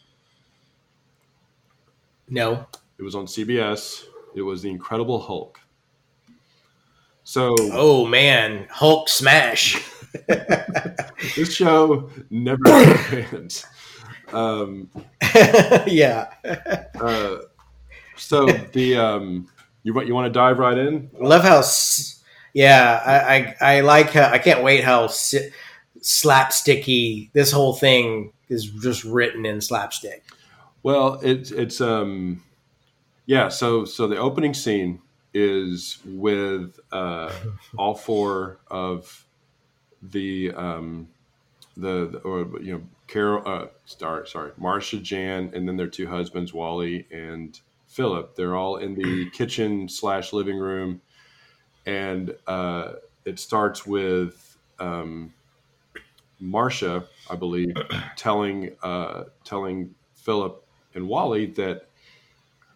No. 2.29 2.67
It 2.99 3.03
was 3.03 3.15
on 3.15 3.27
CBS. 3.27 4.05
It 4.35 4.43
was 4.43 4.63
The 4.63 4.71
Incredible 4.71 5.21
Hulk. 5.21 5.61
So 7.25 7.55
Oh 7.59 8.07
man, 8.07 8.67
Hulk 8.71 9.09
smash. 9.09 9.83
this 11.37 11.55
show 11.55 12.11
never 12.31 12.63
fans. 12.97 13.65
Um, 14.33 14.91
yeah. 15.87 16.29
uh, 17.01 17.37
so 18.17 18.47
the 18.47 18.97
um, 18.97 19.49
you 19.83 19.95
want 19.95 20.07
you 20.07 20.15
want 20.15 20.27
to 20.27 20.39
dive 20.39 20.59
right 20.59 20.77
in? 20.77 21.11
Love 21.19 21.43
how. 21.43 21.63
Yeah, 22.53 23.03
I, 23.05 23.35
I 23.37 23.77
I 23.77 23.81
like 23.81 24.11
how 24.11 24.31
I 24.31 24.39
can't 24.39 24.63
wait 24.63 24.85
how 24.85 25.09
si- 25.09 25.51
slapsticky 26.01 27.33
this 27.33 27.51
whole 27.51 27.75
thing 27.75 28.33
is 28.49 28.67
just 28.67 29.05
written 29.05 29.45
in 29.47 29.61
slapstick. 29.61 30.25
Well, 30.85 31.21
it's 31.23 31.53
it's 31.53 31.81
um 31.83 32.45
yeah, 33.27 33.49
so 33.49 33.85
so 33.87 34.07
the 34.09 34.19
opening 34.19 34.55
scene 34.55 35.01
is 35.35 35.99
with 36.07 36.79
uh 36.93 37.33
all 37.79 37.95
four 37.95 38.61
of 38.69 39.27
the 40.03 40.53
um 40.53 41.09
the, 41.77 42.09
the 42.09 42.19
or 42.21 42.61
you 42.63 42.75
know 42.75 42.83
Carol 43.09 43.43
uh 43.47 43.67
sorry 43.87 44.29
sorry 44.29 44.53
Marcia 44.59 44.99
Jan 44.99 45.53
and 45.55 45.69
then 45.69 45.77
their 45.77 45.89
two 45.89 46.07
husbands 46.09 46.55
Wally 46.55 47.07
and 47.11 47.59
Philip. 47.89 48.37
They're 48.37 48.57
all 48.57 48.77
in 48.77 48.95
the 48.95 49.31
kitchen 49.35 49.89
slash 49.89 50.33
living 50.33 50.59
room. 50.59 51.01
And 51.87 52.37
uh 52.47 52.95
it 53.25 53.39
starts 53.39 53.87
with 53.87 54.59
um 54.79 55.35
Marcia, 56.41 57.07
I 57.31 57.37
believe, 57.37 57.75
telling 58.17 58.77
uh, 58.83 59.25
telling 59.45 59.95
Philip 60.15 60.64
and 60.95 61.09
Wally 61.09 61.47
that 61.47 61.89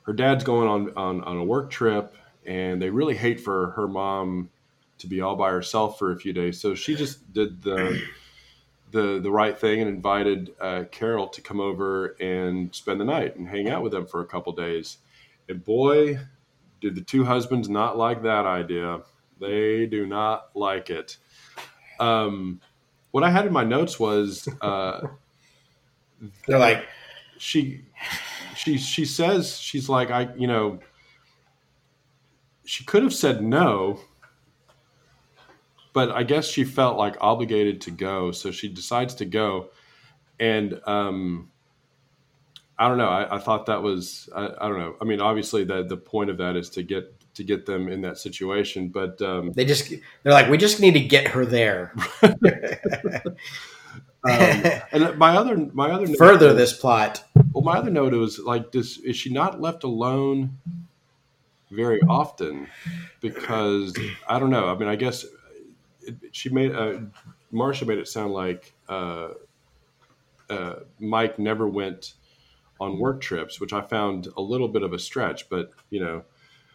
her 0.02 0.12
dad's 0.12 0.44
going 0.44 0.68
on, 0.68 0.92
on 0.96 1.22
on 1.24 1.36
a 1.36 1.44
work 1.44 1.70
trip, 1.70 2.14
and 2.46 2.80
they 2.80 2.90
really 2.90 3.16
hate 3.16 3.40
for 3.40 3.70
her 3.70 3.86
mom 3.86 4.50
to 4.98 5.06
be 5.06 5.20
all 5.20 5.36
by 5.36 5.50
herself 5.50 5.98
for 5.98 6.12
a 6.12 6.16
few 6.16 6.32
days. 6.32 6.60
So 6.60 6.74
she 6.74 6.94
just 6.94 7.32
did 7.32 7.62
the 7.62 8.02
the 8.90 9.20
the 9.20 9.30
right 9.30 9.56
thing 9.56 9.80
and 9.80 9.88
invited 9.88 10.54
uh, 10.60 10.84
Carol 10.90 11.28
to 11.28 11.40
come 11.40 11.60
over 11.60 12.16
and 12.20 12.74
spend 12.74 13.00
the 13.00 13.04
night 13.04 13.36
and 13.36 13.48
hang 13.48 13.68
out 13.68 13.82
with 13.82 13.92
them 13.92 14.06
for 14.06 14.20
a 14.20 14.26
couple 14.26 14.52
days. 14.52 14.98
And 15.48 15.64
boy, 15.64 16.18
did 16.80 16.94
the 16.94 17.00
two 17.00 17.24
husbands 17.24 17.68
not 17.68 17.96
like 17.96 18.22
that 18.22 18.46
idea. 18.46 19.00
They 19.40 19.86
do 19.86 20.06
not 20.06 20.50
like 20.54 20.90
it. 20.90 21.16
Um, 22.00 22.60
what 23.10 23.24
I 23.24 23.30
had 23.30 23.46
in 23.46 23.52
my 23.52 23.64
notes 23.64 23.98
was 23.98 24.48
uh, 24.60 25.06
they're 26.46 26.58
like 26.58 26.84
she 27.38 27.82
she 28.56 28.76
she 28.76 29.04
says 29.04 29.58
she's 29.58 29.88
like 29.88 30.10
I 30.10 30.28
you 30.36 30.46
know 30.46 30.80
she 32.64 32.84
could 32.84 33.02
have 33.02 33.14
said 33.14 33.42
no 33.42 34.00
but 35.98 36.12
I 36.12 36.22
guess 36.22 36.46
she 36.46 36.62
felt 36.62 36.96
like 36.96 37.16
obligated 37.20 37.80
to 37.80 37.90
go, 37.90 38.30
so 38.30 38.52
she 38.52 38.68
decides 38.68 39.14
to 39.16 39.24
go. 39.24 39.70
And 40.38 40.80
um, 40.86 41.50
I 42.78 42.86
don't 42.86 42.98
know. 42.98 43.08
I, 43.08 43.34
I 43.34 43.38
thought 43.40 43.66
that 43.66 43.82
was 43.82 44.28
I, 44.32 44.46
I, 44.60 44.68
don't 44.68 44.78
know. 44.78 44.94
I 45.00 45.04
mean, 45.04 45.20
obviously 45.20 45.64
the 45.64 45.82
the 45.82 45.96
point 45.96 46.30
of 46.30 46.36
that 46.38 46.54
is 46.54 46.70
to 46.70 46.84
get 46.84 47.12
to 47.34 47.42
get 47.42 47.66
them 47.66 47.88
in 47.88 48.00
that 48.02 48.18
situation, 48.18 48.90
but 48.90 49.20
um, 49.22 49.50
they 49.52 49.64
just 49.64 49.92
they're 50.22 50.32
like, 50.32 50.48
we 50.48 50.56
just 50.56 50.78
need 50.78 50.92
to 50.92 51.00
get 51.00 51.26
her 51.26 51.44
there. 51.44 51.92
um, 54.28 54.80
and 54.92 55.18
my 55.18 55.36
other 55.36 55.56
my 55.72 55.90
other 55.90 56.06
further 56.16 56.52
this 56.54 56.72
plot. 56.72 57.24
Well, 57.52 57.64
my 57.64 57.78
other 57.78 57.90
note 57.90 58.12
was 58.14 58.38
like, 58.38 58.70
does 58.70 58.98
is 58.98 59.16
she 59.16 59.30
not 59.30 59.60
left 59.60 59.84
alone 59.84 60.58
very 61.70 62.00
often? 62.02 62.68
Because 63.20 63.96
I 64.28 64.38
don't 64.38 64.50
know. 64.50 64.68
I 64.68 64.76
mean, 64.76 64.88
I 64.88 64.96
guess 64.96 65.24
she 66.32 66.48
made 66.48 66.74
uh, 66.74 66.98
Marcia 67.50 67.84
made 67.84 67.98
it 67.98 68.08
sound 68.08 68.32
like 68.32 68.72
uh, 68.88 69.28
uh, 70.50 70.74
Mike 70.98 71.38
never 71.38 71.68
went 71.68 72.14
on 72.80 72.98
work 72.98 73.20
trips, 73.20 73.60
which 73.60 73.72
I 73.72 73.80
found 73.80 74.28
a 74.36 74.40
little 74.40 74.68
bit 74.68 74.82
of 74.82 74.92
a 74.92 74.98
stretch. 74.98 75.48
But 75.48 75.72
you 75.90 76.00
know, 76.00 76.24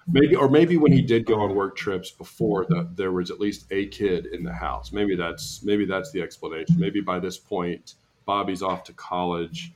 maybe 0.07 0.35
or 0.35 0.49
maybe 0.49 0.77
when 0.77 0.91
he 0.91 1.01
did 1.01 1.25
go 1.25 1.39
on 1.41 1.55
work 1.55 1.75
trips 1.75 2.11
before, 2.11 2.65
that 2.69 2.95
there 2.95 3.11
was 3.11 3.31
at 3.31 3.39
least 3.39 3.65
a 3.71 3.87
kid 3.87 4.27
in 4.27 4.43
the 4.43 4.53
house. 4.53 4.91
Maybe 4.91 5.15
that's 5.15 5.63
maybe 5.63 5.85
that's 5.85 6.11
the 6.11 6.21
explanation. 6.21 6.79
Maybe 6.79 7.01
by 7.01 7.19
this 7.19 7.37
point, 7.37 7.95
Bobby's 8.25 8.61
off 8.61 8.83
to 8.85 8.93
college. 8.93 9.71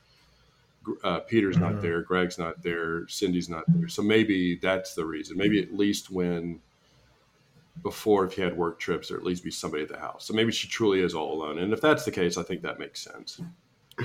Uh, 1.03 1.19
Peter's 1.19 1.57
not 1.57 1.81
there. 1.81 2.01
Greg's 2.01 2.39
not 2.39 2.63
there. 2.63 3.05
Cindy's 3.09 3.49
not 3.49 3.65
there. 3.67 3.89
So 3.89 4.01
maybe 4.01 4.55
that's 4.55 4.93
the 4.93 5.05
reason. 5.05 5.37
Maybe 5.37 5.61
at 5.61 5.73
least 5.73 6.09
when 6.09 6.61
before 7.83 8.25
if 8.25 8.37
you 8.37 8.43
had 8.43 8.55
work 8.57 8.79
trips 8.79 9.11
or 9.11 9.17
at 9.17 9.23
least 9.23 9.43
be 9.43 9.51
somebody 9.51 9.83
at 9.83 9.89
the 9.89 9.99
house. 9.99 10.25
So 10.25 10.33
maybe 10.33 10.51
she 10.51 10.67
truly 10.67 11.01
is 11.01 11.13
all 11.13 11.33
alone. 11.33 11.59
And 11.59 11.73
if 11.73 11.81
that's 11.81 12.05
the 12.05 12.11
case, 12.11 12.37
I 12.37 12.43
think 12.43 12.61
that 12.61 12.79
makes 12.79 13.01
sense. 13.01 13.41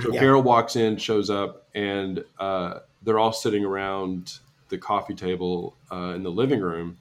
So 0.01 0.13
yeah. 0.13 0.19
Carol 0.19 0.41
walks 0.43 0.75
in, 0.75 0.97
shows 0.97 1.29
up, 1.29 1.67
and 1.73 2.23
uh, 2.39 2.79
they're 3.03 3.19
all 3.19 3.31
sitting 3.33 3.63
around 3.63 4.39
the 4.73 4.79
coffee 4.79 5.13
table 5.13 5.77
uh, 5.91 6.13
in 6.15 6.23
the 6.23 6.31
living 6.31 6.59
room. 6.59 6.97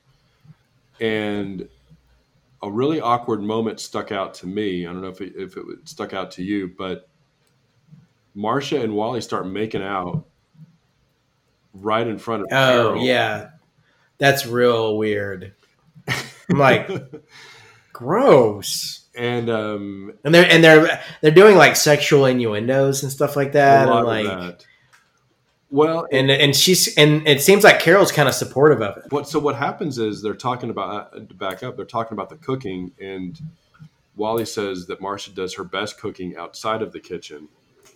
And 1.01 1.67
a 2.63 2.71
really 2.71 3.01
awkward 3.01 3.43
moment 3.43 3.81
stuck 3.81 4.13
out 4.13 4.35
to 4.35 4.47
me. 4.47 4.87
I 4.87 4.93
don't 4.93 5.01
know 5.01 5.09
if 5.09 5.21
it, 5.23 5.33
if 5.37 5.57
it 5.57 5.65
stuck 5.85 6.13
out 6.13 6.31
to 6.33 6.43
you, 6.45 6.71
but 6.79 7.09
Marcia 8.35 8.81
and 8.83 8.95
Wally 8.95 9.21
start 9.23 9.47
making 9.49 9.83
out 9.83 10.25
right 11.75 12.07
in 12.07 12.19
front 12.19 12.43
of 12.43 12.49
Oh, 12.53 12.91
Carol. 12.91 13.03
yeah. 13.05 13.49
That's 14.19 14.47
real 14.47 14.97
weird. 14.99 15.55
I'm 16.07 16.59
like, 16.59 16.89
gross. 17.93 19.01
And 19.17 19.51
um, 19.51 20.13
and 20.25 20.35
they're 20.35 20.47
and 20.51 20.63
they're 20.65 21.03
they're 21.21 21.31
doing 21.33 21.57
like 21.57 21.77
sexual 21.77 22.25
innuendos 22.27 23.03
and 23.03 23.11
stuff 23.13 23.35
like 23.37 23.53
that. 23.53 23.89
and 23.89 24.07
like, 24.07 24.25
that. 24.27 24.67
Well, 25.73 26.07
and 26.13 26.31
and 26.31 26.55
she's 26.55 26.95
and 26.99 27.27
it 27.27 27.41
seems 27.41 27.65
like 27.65 27.81
Carol's 27.81 28.13
kind 28.13 28.29
of 28.29 28.35
supportive 28.35 28.83
of 28.83 28.99
it. 28.99 29.05
What 29.11 29.27
so 29.27 29.39
what 29.39 29.57
happens 29.57 29.99
is 29.99 30.21
they're 30.21 30.35
talking 30.35 30.69
about 30.69 31.15
uh, 31.15 31.21
to 31.21 31.35
back 31.35 31.63
up. 31.63 31.77
They're 31.77 31.87
talking 31.87 32.13
about 32.13 32.29
the 32.29 32.37
cooking, 32.37 32.93
and 33.01 33.41
Wally 34.15 34.45
says 34.45 34.87
that 34.89 35.01
Marcia 35.01 35.31
does 35.31 35.55
her 35.55 35.65
best 35.65 35.99
cooking 35.99 36.37
outside 36.37 36.83
of 36.83 36.93
the 36.93 37.01
kitchen, 37.01 37.49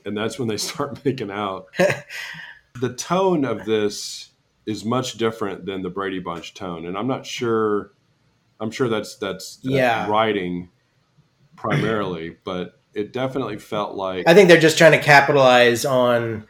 and 0.06 0.16
that's 0.16 0.38
when 0.38 0.48
they 0.48 0.56
start 0.56 1.04
making 1.04 1.30
out. 1.30 1.66
the 2.80 2.94
tone 2.94 3.44
of 3.44 3.66
this 3.66 4.30
is 4.64 4.84
much 4.84 5.18
different 5.18 5.66
than 5.66 5.82
the 5.82 5.90
Brady 5.90 6.18
Bunch 6.18 6.54
tone, 6.54 6.86
and 6.86 6.96
I'm 6.96 7.06
not 7.06 7.26
sure 7.26 7.92
I'm 8.58 8.70
sure 8.70 8.88
that's 8.88 9.16
that's, 9.16 9.56
that's 9.56 9.74
yeah. 9.74 10.08
writing 10.08 10.70
primarily, 11.56 12.38
but 12.42 12.80
it 12.94 13.12
definitely 13.12 13.58
felt 13.58 13.96
like 13.96 14.26
I 14.26 14.32
think 14.32 14.48
they're 14.48 14.58
just 14.58 14.78
trying 14.78 14.92
to 14.92 15.02
capitalize 15.02 15.84
on 15.84 16.46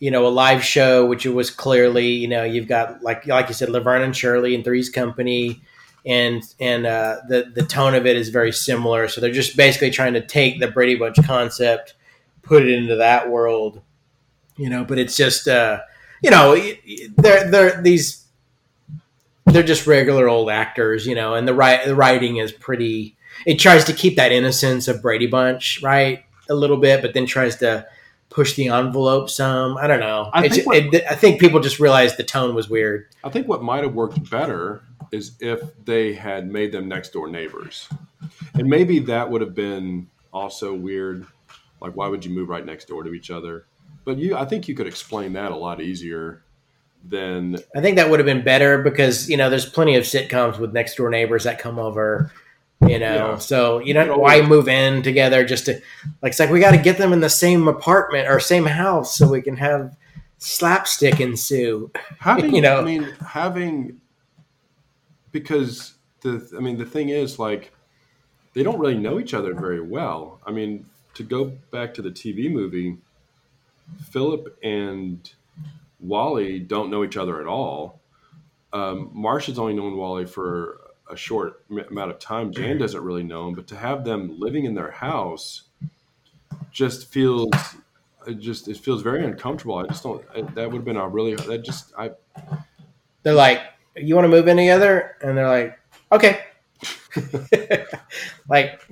you 0.00 0.10
know 0.10 0.26
a 0.26 0.28
live 0.28 0.64
show, 0.64 1.06
which 1.06 1.26
it 1.26 1.30
was 1.30 1.50
clearly 1.50 2.08
you 2.08 2.28
know 2.28 2.44
you've 2.44 2.68
got 2.68 3.02
like 3.02 3.26
like 3.26 3.48
you 3.48 3.54
said 3.54 3.70
Laverne 3.70 4.02
and 4.02 4.16
Shirley 4.16 4.54
and 4.54 4.64
Three's 4.64 4.90
Company, 4.90 5.62
and 6.06 6.42
and 6.60 6.86
uh, 6.86 7.18
the 7.28 7.50
the 7.54 7.64
tone 7.64 7.94
of 7.94 8.06
it 8.06 8.16
is 8.16 8.28
very 8.28 8.52
similar. 8.52 9.08
So 9.08 9.20
they're 9.20 9.32
just 9.32 9.56
basically 9.56 9.90
trying 9.90 10.14
to 10.14 10.26
take 10.26 10.60
the 10.60 10.68
Brady 10.68 10.96
Bunch 10.96 11.16
concept, 11.26 11.94
put 12.42 12.62
it 12.62 12.70
into 12.70 12.96
that 12.96 13.30
world, 13.30 13.80
you 14.56 14.68
know. 14.68 14.84
But 14.84 14.98
it's 14.98 15.16
just 15.16 15.48
uh, 15.48 15.80
you 16.22 16.30
know 16.30 16.54
they're 17.16 17.50
they're 17.50 17.82
these 17.82 18.24
they're 19.46 19.62
just 19.62 19.86
regular 19.86 20.28
old 20.28 20.50
actors, 20.50 21.06
you 21.06 21.14
know, 21.14 21.34
and 21.34 21.46
the 21.46 21.54
right 21.54 21.84
the 21.84 21.94
writing 21.94 22.38
is 22.38 22.52
pretty. 22.52 23.16
It 23.46 23.56
tries 23.56 23.84
to 23.84 23.92
keep 23.92 24.16
that 24.16 24.32
innocence 24.32 24.88
of 24.88 25.02
Brady 25.02 25.26
Bunch, 25.26 25.82
right, 25.82 26.24
a 26.48 26.54
little 26.54 26.76
bit, 26.76 27.02
but 27.02 27.14
then 27.14 27.26
tries 27.26 27.56
to 27.56 27.86
push 28.34 28.54
the 28.54 28.68
envelope 28.68 29.30
some. 29.30 29.76
I 29.76 29.86
don't 29.86 30.00
know. 30.00 30.28
I 30.32 30.48
think, 30.48 30.66
what, 30.66 30.76
it, 30.76 31.04
I 31.08 31.14
think 31.14 31.40
people 31.40 31.60
just 31.60 31.78
realized 31.78 32.16
the 32.16 32.24
tone 32.24 32.54
was 32.54 32.68
weird. 32.68 33.06
I 33.22 33.30
think 33.30 33.46
what 33.46 33.62
might 33.62 33.84
have 33.84 33.94
worked 33.94 34.28
better 34.28 34.82
is 35.12 35.36
if 35.40 35.62
they 35.84 36.14
had 36.14 36.50
made 36.50 36.72
them 36.72 36.88
next 36.88 37.12
door 37.12 37.28
neighbors, 37.28 37.88
and 38.54 38.68
maybe 38.68 38.98
that 39.00 39.30
would 39.30 39.40
have 39.40 39.54
been 39.54 40.08
also 40.32 40.74
weird. 40.74 41.26
Like, 41.80 41.94
why 41.96 42.08
would 42.08 42.24
you 42.24 42.34
move 42.34 42.48
right 42.48 42.64
next 42.64 42.88
door 42.88 43.04
to 43.04 43.14
each 43.14 43.30
other? 43.30 43.66
But 44.04 44.18
you, 44.18 44.36
I 44.36 44.44
think 44.44 44.68
you 44.68 44.74
could 44.74 44.86
explain 44.86 45.34
that 45.34 45.52
a 45.52 45.56
lot 45.56 45.80
easier 45.80 46.42
than. 47.04 47.56
I 47.76 47.80
think 47.80 47.96
that 47.96 48.10
would 48.10 48.18
have 48.18 48.26
been 48.26 48.42
better 48.42 48.82
because 48.82 49.30
you 49.30 49.36
know 49.36 49.48
there's 49.48 49.68
plenty 49.68 49.94
of 49.94 50.04
sitcoms 50.04 50.58
with 50.58 50.72
next 50.72 50.96
door 50.96 51.08
neighbors 51.08 51.44
that 51.44 51.60
come 51.60 51.78
over, 51.78 52.32
you 52.88 52.98
know. 52.98 53.32
Yeah. 53.32 53.38
So 53.38 53.78
you 53.78 53.94
know 53.94 54.16
why 54.16 54.40
move 54.42 54.68
in 54.68 55.02
together 55.02 55.44
just 55.44 55.66
to 55.66 55.74
like 56.22 56.30
it's 56.30 56.40
like 56.40 56.50
we 56.50 56.60
got 56.60 56.72
to 56.72 56.78
get 56.78 56.98
them 56.98 57.12
in 57.12 57.20
the 57.20 57.30
same 57.30 57.68
apartment 57.68 58.28
or 58.28 58.40
same 58.40 58.66
house 58.66 59.16
so 59.16 59.28
we 59.28 59.42
can 59.42 59.56
have 59.56 59.96
slapstick 60.38 61.20
ensue. 61.20 61.90
Having, 62.20 62.54
you 62.54 62.60
know, 62.60 62.80
I 62.80 62.84
mean, 62.84 63.04
having 63.26 64.00
because 65.32 65.94
the 66.20 66.48
I 66.56 66.60
mean 66.60 66.76
the 66.76 66.86
thing 66.86 67.08
is 67.08 67.38
like 67.38 67.72
they 68.54 68.62
don't 68.62 68.78
really 68.78 68.98
know 68.98 69.18
each 69.18 69.34
other 69.34 69.54
very 69.54 69.80
well. 69.80 70.40
I 70.46 70.52
mean, 70.52 70.86
to 71.14 71.22
go 71.22 71.46
back 71.70 71.94
to 71.94 72.02
the 72.02 72.10
TV 72.10 72.50
movie, 72.50 72.96
Philip 74.10 74.56
and 74.62 75.30
Wally 76.00 76.60
don't 76.60 76.90
know 76.90 77.04
each 77.04 77.16
other 77.16 77.40
at 77.40 77.46
all. 77.46 78.00
Um, 78.72 79.10
Marcia's 79.12 79.58
only 79.58 79.74
known 79.74 79.96
Wally 79.96 80.26
for 80.26 80.78
a 81.10 81.16
short 81.16 81.64
amount 81.70 82.10
of 82.10 82.18
time. 82.18 82.52
Jan 82.52 82.78
doesn't 82.78 83.02
really 83.02 83.22
know 83.22 83.48
him, 83.48 83.54
but 83.54 83.66
to 83.68 83.76
have 83.76 84.04
them 84.04 84.38
living 84.38 84.64
in 84.64 84.74
their 84.74 84.90
house 84.90 85.62
just 86.70 87.12
feels 87.12 87.50
it 88.26 88.40
just 88.40 88.68
it 88.68 88.76
feels 88.76 89.02
very 89.02 89.24
uncomfortable. 89.24 89.76
I 89.76 89.86
just 89.86 90.02
don't. 90.02 90.24
I, 90.34 90.42
that 90.42 90.70
would 90.70 90.78
have 90.78 90.84
been 90.84 90.96
a 90.96 91.08
really 91.08 91.34
that 91.34 91.64
just 91.64 91.92
I. 91.96 92.12
They're 93.22 93.34
like, 93.34 93.60
you 93.96 94.14
want 94.14 94.24
to 94.24 94.30
move 94.30 94.48
in 94.48 94.56
together, 94.56 95.16
and 95.22 95.36
they're 95.36 95.48
like, 95.48 95.78
okay. 96.12 96.40
like, 98.48 98.86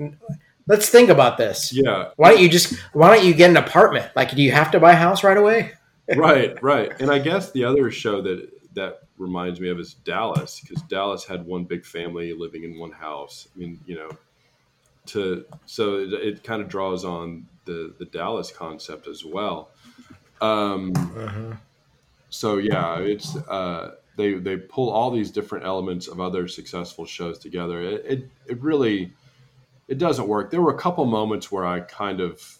let's 0.66 0.88
think 0.88 1.10
about 1.10 1.36
this. 1.36 1.72
Yeah. 1.72 2.10
Why 2.16 2.30
don't 2.30 2.40
you 2.40 2.48
just 2.48 2.78
Why 2.92 3.14
don't 3.14 3.26
you 3.26 3.34
get 3.34 3.50
an 3.50 3.56
apartment? 3.56 4.10
Like, 4.14 4.34
do 4.34 4.42
you 4.42 4.52
have 4.52 4.70
to 4.72 4.80
buy 4.80 4.92
a 4.92 4.96
house 4.96 5.24
right 5.24 5.36
away? 5.36 5.72
right, 6.16 6.60
right. 6.62 6.92
And 7.00 7.10
I 7.10 7.18
guess 7.18 7.50
the 7.52 7.64
other 7.64 7.90
show 7.90 8.22
that 8.22 8.48
that 8.74 9.00
reminds 9.22 9.60
me 9.60 9.68
of 9.68 9.78
is 9.78 9.94
Dallas 9.94 10.60
because 10.60 10.82
Dallas 10.82 11.24
had 11.24 11.46
one 11.46 11.64
big 11.64 11.84
family 11.84 12.32
living 12.32 12.64
in 12.64 12.78
one 12.78 12.92
house. 12.92 13.48
I 13.54 13.58
mean, 13.58 13.80
you 13.86 13.94
know, 13.94 14.10
to 15.06 15.44
so 15.66 15.98
it, 15.98 16.12
it 16.12 16.44
kind 16.44 16.60
of 16.60 16.68
draws 16.68 17.04
on 17.04 17.46
the 17.64 17.94
the 17.98 18.06
Dallas 18.06 18.50
concept 18.50 19.06
as 19.06 19.24
well. 19.24 19.70
Um, 20.40 20.92
uh-huh. 20.96 21.56
So 22.30 22.58
yeah, 22.58 22.98
it's 22.98 23.36
uh, 23.36 23.94
they 24.16 24.34
they 24.34 24.56
pull 24.56 24.90
all 24.90 25.10
these 25.10 25.30
different 25.30 25.64
elements 25.64 26.08
of 26.08 26.20
other 26.20 26.48
successful 26.48 27.06
shows 27.06 27.38
together. 27.38 27.80
It 27.80 28.04
it, 28.06 28.30
it 28.46 28.62
really 28.62 29.12
it 29.88 29.98
doesn't 29.98 30.28
work. 30.28 30.50
There 30.50 30.62
were 30.62 30.74
a 30.74 30.78
couple 30.78 31.04
moments 31.04 31.50
where 31.50 31.66
I 31.66 31.80
kind 31.80 32.20
of 32.20 32.58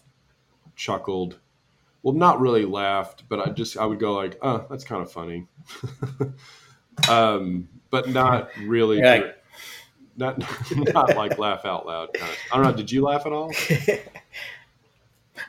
chuckled. 0.77 1.38
Well, 2.03 2.15
not 2.15 2.41
really 2.41 2.65
laughed, 2.65 3.29
but 3.29 3.41
I 3.41 3.51
just 3.51 3.77
I 3.77 3.87
would 3.87 4.01
go 4.01 4.15
like, 4.15 4.38
"Oh, 4.43 4.67
that's 4.69 4.85
kind 4.85 5.03
of 5.03 5.12
funny," 5.12 5.47
um, 7.09 7.69
but 7.91 8.09
not 8.09 8.51
really. 8.59 9.01
Like, 9.01 9.37
not 10.17 10.38
not 10.95 11.17
like 11.17 11.38
laugh 11.38 11.65
out 11.65 11.87
loud. 11.87 12.12
Kind 12.15 12.31
of. 12.31 12.38
I 12.53 12.57
don't 12.57 12.67
know. 12.67 12.73
Did 12.73 12.91
you 12.91 13.03
laugh 13.03 13.27
at 13.27 13.33
all? 13.33 13.53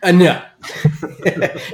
Uh, 0.01 0.11
no, 0.11 0.41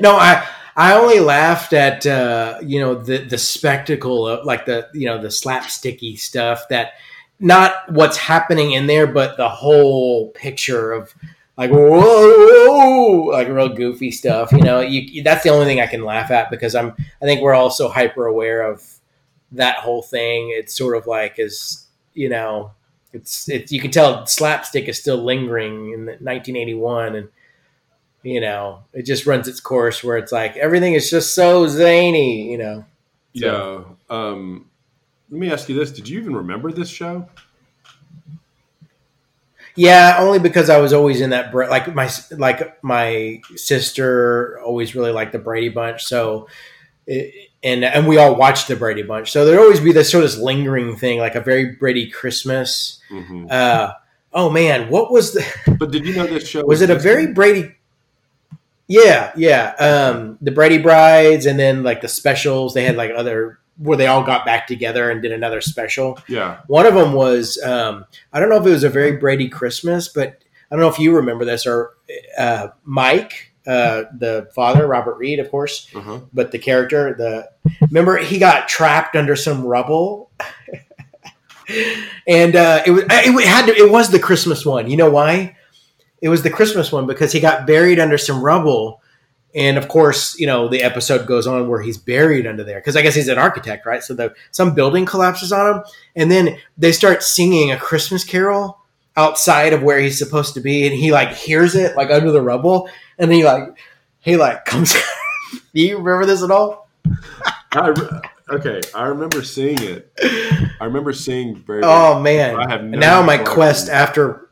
no. 0.01 0.15
I 0.15 0.45
I 0.75 0.93
only 0.93 1.19
laughed 1.19 1.73
at 1.73 2.05
uh, 2.05 2.59
you 2.61 2.79
know 2.79 2.95
the 2.95 3.19
the 3.19 3.37
spectacle 3.37 4.27
of 4.27 4.45
like 4.45 4.65
the 4.65 4.87
you 4.93 5.05
know 5.05 5.21
the 5.21 5.29
slapsticky 5.29 6.17
stuff 6.19 6.63
that 6.69 6.93
not 7.39 7.89
what's 7.91 8.17
happening 8.17 8.73
in 8.73 8.87
there, 8.87 9.07
but 9.07 9.37
the 9.37 9.47
whole 9.47 10.29
picture 10.31 10.91
of 10.91 11.13
like 11.59 11.71
whoa, 11.71 11.99
whoa 11.99 13.25
like 13.31 13.49
real 13.49 13.67
goofy 13.67 14.11
stuff. 14.11 14.53
You 14.53 14.61
know, 14.61 14.79
you, 14.79 15.21
that's 15.23 15.43
the 15.43 15.49
only 15.49 15.65
thing 15.65 15.81
I 15.81 15.87
can 15.87 16.05
laugh 16.05 16.31
at 16.31 16.49
because 16.49 16.73
I'm 16.73 16.93
I 17.21 17.25
think 17.25 17.41
we're 17.41 17.53
all 17.53 17.69
so 17.69 17.89
hyper 17.89 18.25
aware 18.25 18.61
of 18.61 18.81
that 19.51 19.75
whole 19.79 20.01
thing. 20.01 20.51
It's 20.53 20.73
sort 20.73 20.95
of 20.95 21.05
like 21.05 21.37
is 21.37 21.85
you 22.13 22.29
know 22.29 22.71
it's 23.11 23.49
it's 23.49 23.73
you 23.73 23.81
can 23.81 23.91
tell 23.91 24.25
slapstick 24.25 24.87
is 24.87 24.97
still 24.97 25.17
lingering 25.17 25.91
in 25.91 26.05
1981 26.05 27.15
and 27.15 27.29
you 28.23 28.39
know 28.39 28.83
it 28.93 29.03
just 29.03 29.25
runs 29.25 29.47
its 29.47 29.59
course 29.59 30.03
where 30.03 30.17
it's 30.17 30.31
like 30.31 30.55
everything 30.57 30.93
is 30.93 31.09
just 31.09 31.33
so 31.33 31.67
zany 31.67 32.51
you 32.51 32.57
know 32.57 32.85
yeah 33.33 33.81
um 34.09 34.69
let 35.29 35.39
me 35.39 35.51
ask 35.51 35.69
you 35.69 35.75
this 35.75 35.91
did 35.91 36.07
you 36.07 36.19
even 36.19 36.35
remember 36.35 36.71
this 36.71 36.89
show 36.89 37.27
yeah 39.79 40.17
only 40.19 40.39
because 40.39 40.69
i 40.69 40.77
was 40.77 40.91
always 40.91 41.21
in 41.21 41.29
that 41.29 41.53
like 41.55 41.93
my 41.95 42.09
like 42.31 42.83
my 42.83 43.41
sister 43.55 44.59
always 44.61 44.93
really 44.93 45.11
liked 45.11 45.31
the 45.31 45.39
brady 45.39 45.69
bunch 45.69 46.03
so 46.03 46.47
it, 47.07 47.49
and 47.63 47.85
and 47.85 48.05
we 48.05 48.17
all 48.17 48.35
watched 48.35 48.67
the 48.67 48.75
brady 48.75 49.03
bunch 49.03 49.31
so 49.31 49.45
there'd 49.45 49.59
always 49.59 49.79
be 49.79 49.93
this 49.93 50.11
sort 50.11 50.25
of 50.25 50.37
lingering 50.37 50.97
thing 50.97 51.17
like 51.17 51.35
a 51.35 51.41
very 51.41 51.75
brady 51.75 52.09
christmas 52.09 52.99
mm-hmm. 53.09 53.47
uh 53.49 53.93
oh 54.33 54.49
man 54.49 54.89
what 54.89 55.11
was 55.11 55.33
the 55.33 55.75
but 55.79 55.91
did 55.91 56.05
you 56.05 56.13
know 56.13 56.27
this 56.27 56.47
show 56.47 56.59
was, 56.59 56.79
was 56.79 56.81
it 56.81 56.89
a 56.89 56.99
very 56.99 57.27
brady 57.27 57.73
yeah, 58.91 59.31
yeah. 59.35 59.75
Um, 59.75 60.39
the 60.41 60.49
Brady 60.49 60.79
Brides, 60.79 61.45
and 61.45 61.59
then 61.59 61.83
like 61.83 62.01
the 62.01 62.07
specials. 62.07 62.73
They 62.73 62.83
had 62.83 62.95
like 62.95 63.11
other 63.15 63.58
where 63.79 63.97
they 63.97 64.07
all 64.07 64.23
got 64.23 64.45
back 64.45 64.67
together 64.67 65.09
and 65.09 65.21
did 65.21 65.31
another 65.31 65.61
special. 65.61 66.19
Yeah. 66.27 66.59
One 66.67 66.85
of 66.85 66.93
them 66.93 67.13
was 67.13 67.61
um, 67.63 68.05
I 68.31 68.39
don't 68.39 68.49
know 68.49 68.57
if 68.57 68.65
it 68.65 68.71
was 68.71 68.83
a 68.83 68.89
very 68.89 69.13
Brady 69.17 69.49
Christmas, 69.49 70.07
but 70.07 70.43
I 70.69 70.75
don't 70.75 70.81
know 70.81 70.89
if 70.89 70.99
you 70.99 71.15
remember 71.15 71.45
this 71.45 71.65
or 71.65 71.95
uh, 72.37 72.67
Mike, 72.83 73.53
uh, 73.65 74.03
the 74.17 74.49
father, 74.53 74.85
Robert 74.87 75.17
Reed, 75.17 75.39
of 75.39 75.49
course, 75.49 75.87
uh-huh. 75.95 76.19
but 76.33 76.51
the 76.51 76.59
character, 76.59 77.13
the 77.13 77.49
remember 77.81 78.17
he 78.17 78.37
got 78.37 78.67
trapped 78.67 79.15
under 79.15 79.35
some 79.35 79.65
rubble. 79.65 80.31
and 82.27 82.55
uh, 82.55 82.83
it 82.85 82.91
was 82.91 83.03
it 83.09 83.47
had 83.47 83.65
to, 83.67 83.75
it 83.75 83.91
was 83.91 84.11
the 84.11 84.19
Christmas 84.19 84.65
one. 84.65 84.89
You 84.89 84.97
know 84.97 85.09
why? 85.09 85.55
it 86.21 86.29
was 86.29 86.43
the 86.43 86.49
Christmas 86.49 86.91
one 86.91 87.07
because 87.07 87.31
he 87.31 87.39
got 87.39 87.67
buried 87.67 87.99
under 87.99 88.17
some 88.17 88.43
rubble. 88.43 89.01
And 89.55 89.77
of 89.77 89.87
course, 89.87 90.37
you 90.39 90.45
know, 90.45 90.67
the 90.67 90.83
episode 90.83 91.25
goes 91.25 91.47
on 91.47 91.67
where 91.67 91.81
he's 91.81 91.97
buried 91.97 92.45
under 92.45 92.63
there 92.63 92.79
because 92.79 92.95
I 92.95 93.01
guess 93.01 93.15
he's 93.15 93.27
an 93.27 93.39
architect, 93.39 93.85
right? 93.85 94.03
So 94.03 94.13
the 94.13 94.33
some 94.51 94.75
building 94.75 95.05
collapses 95.05 95.51
on 95.51 95.75
him, 95.75 95.83
and 96.15 96.31
then 96.31 96.57
they 96.77 96.91
start 96.91 97.23
singing 97.23 97.71
a 97.71 97.77
Christmas 97.77 98.23
carol 98.23 98.79
outside 99.17 99.73
of 99.73 99.81
where 99.81 99.99
he's 99.99 100.19
supposed 100.19 100.53
to 100.53 100.61
be, 100.61 100.85
and 100.85 100.95
he 100.95 101.11
like 101.11 101.33
hears 101.33 101.73
it 101.75 101.95
like 101.95 102.11
under 102.11 102.31
the 102.31 102.41
rubble, 102.41 102.89
and 103.17 103.31
then 103.31 103.37
he 103.37 103.43
like 103.43 103.63
he 104.19 104.37
like 104.37 104.65
comes. 104.65 104.93
Do 105.73 105.81
you 105.81 105.97
remember 105.97 106.27
this 106.27 106.43
at 106.43 106.51
all? 106.51 106.87
I, 107.71 108.21
okay, 108.49 108.81
I 108.93 109.07
remember 109.07 109.43
seeing 109.43 109.81
it. 109.81 110.11
I 110.79 110.85
remember 110.85 111.11
seeing 111.11 111.55
very. 111.55 111.81
Oh 111.83 112.19
man! 112.19 112.55
I 112.55 112.69
have 112.69 112.83
no 112.83 112.99
now 112.99 113.21
my 113.23 113.39
quest 113.39 113.89
after 113.89 114.49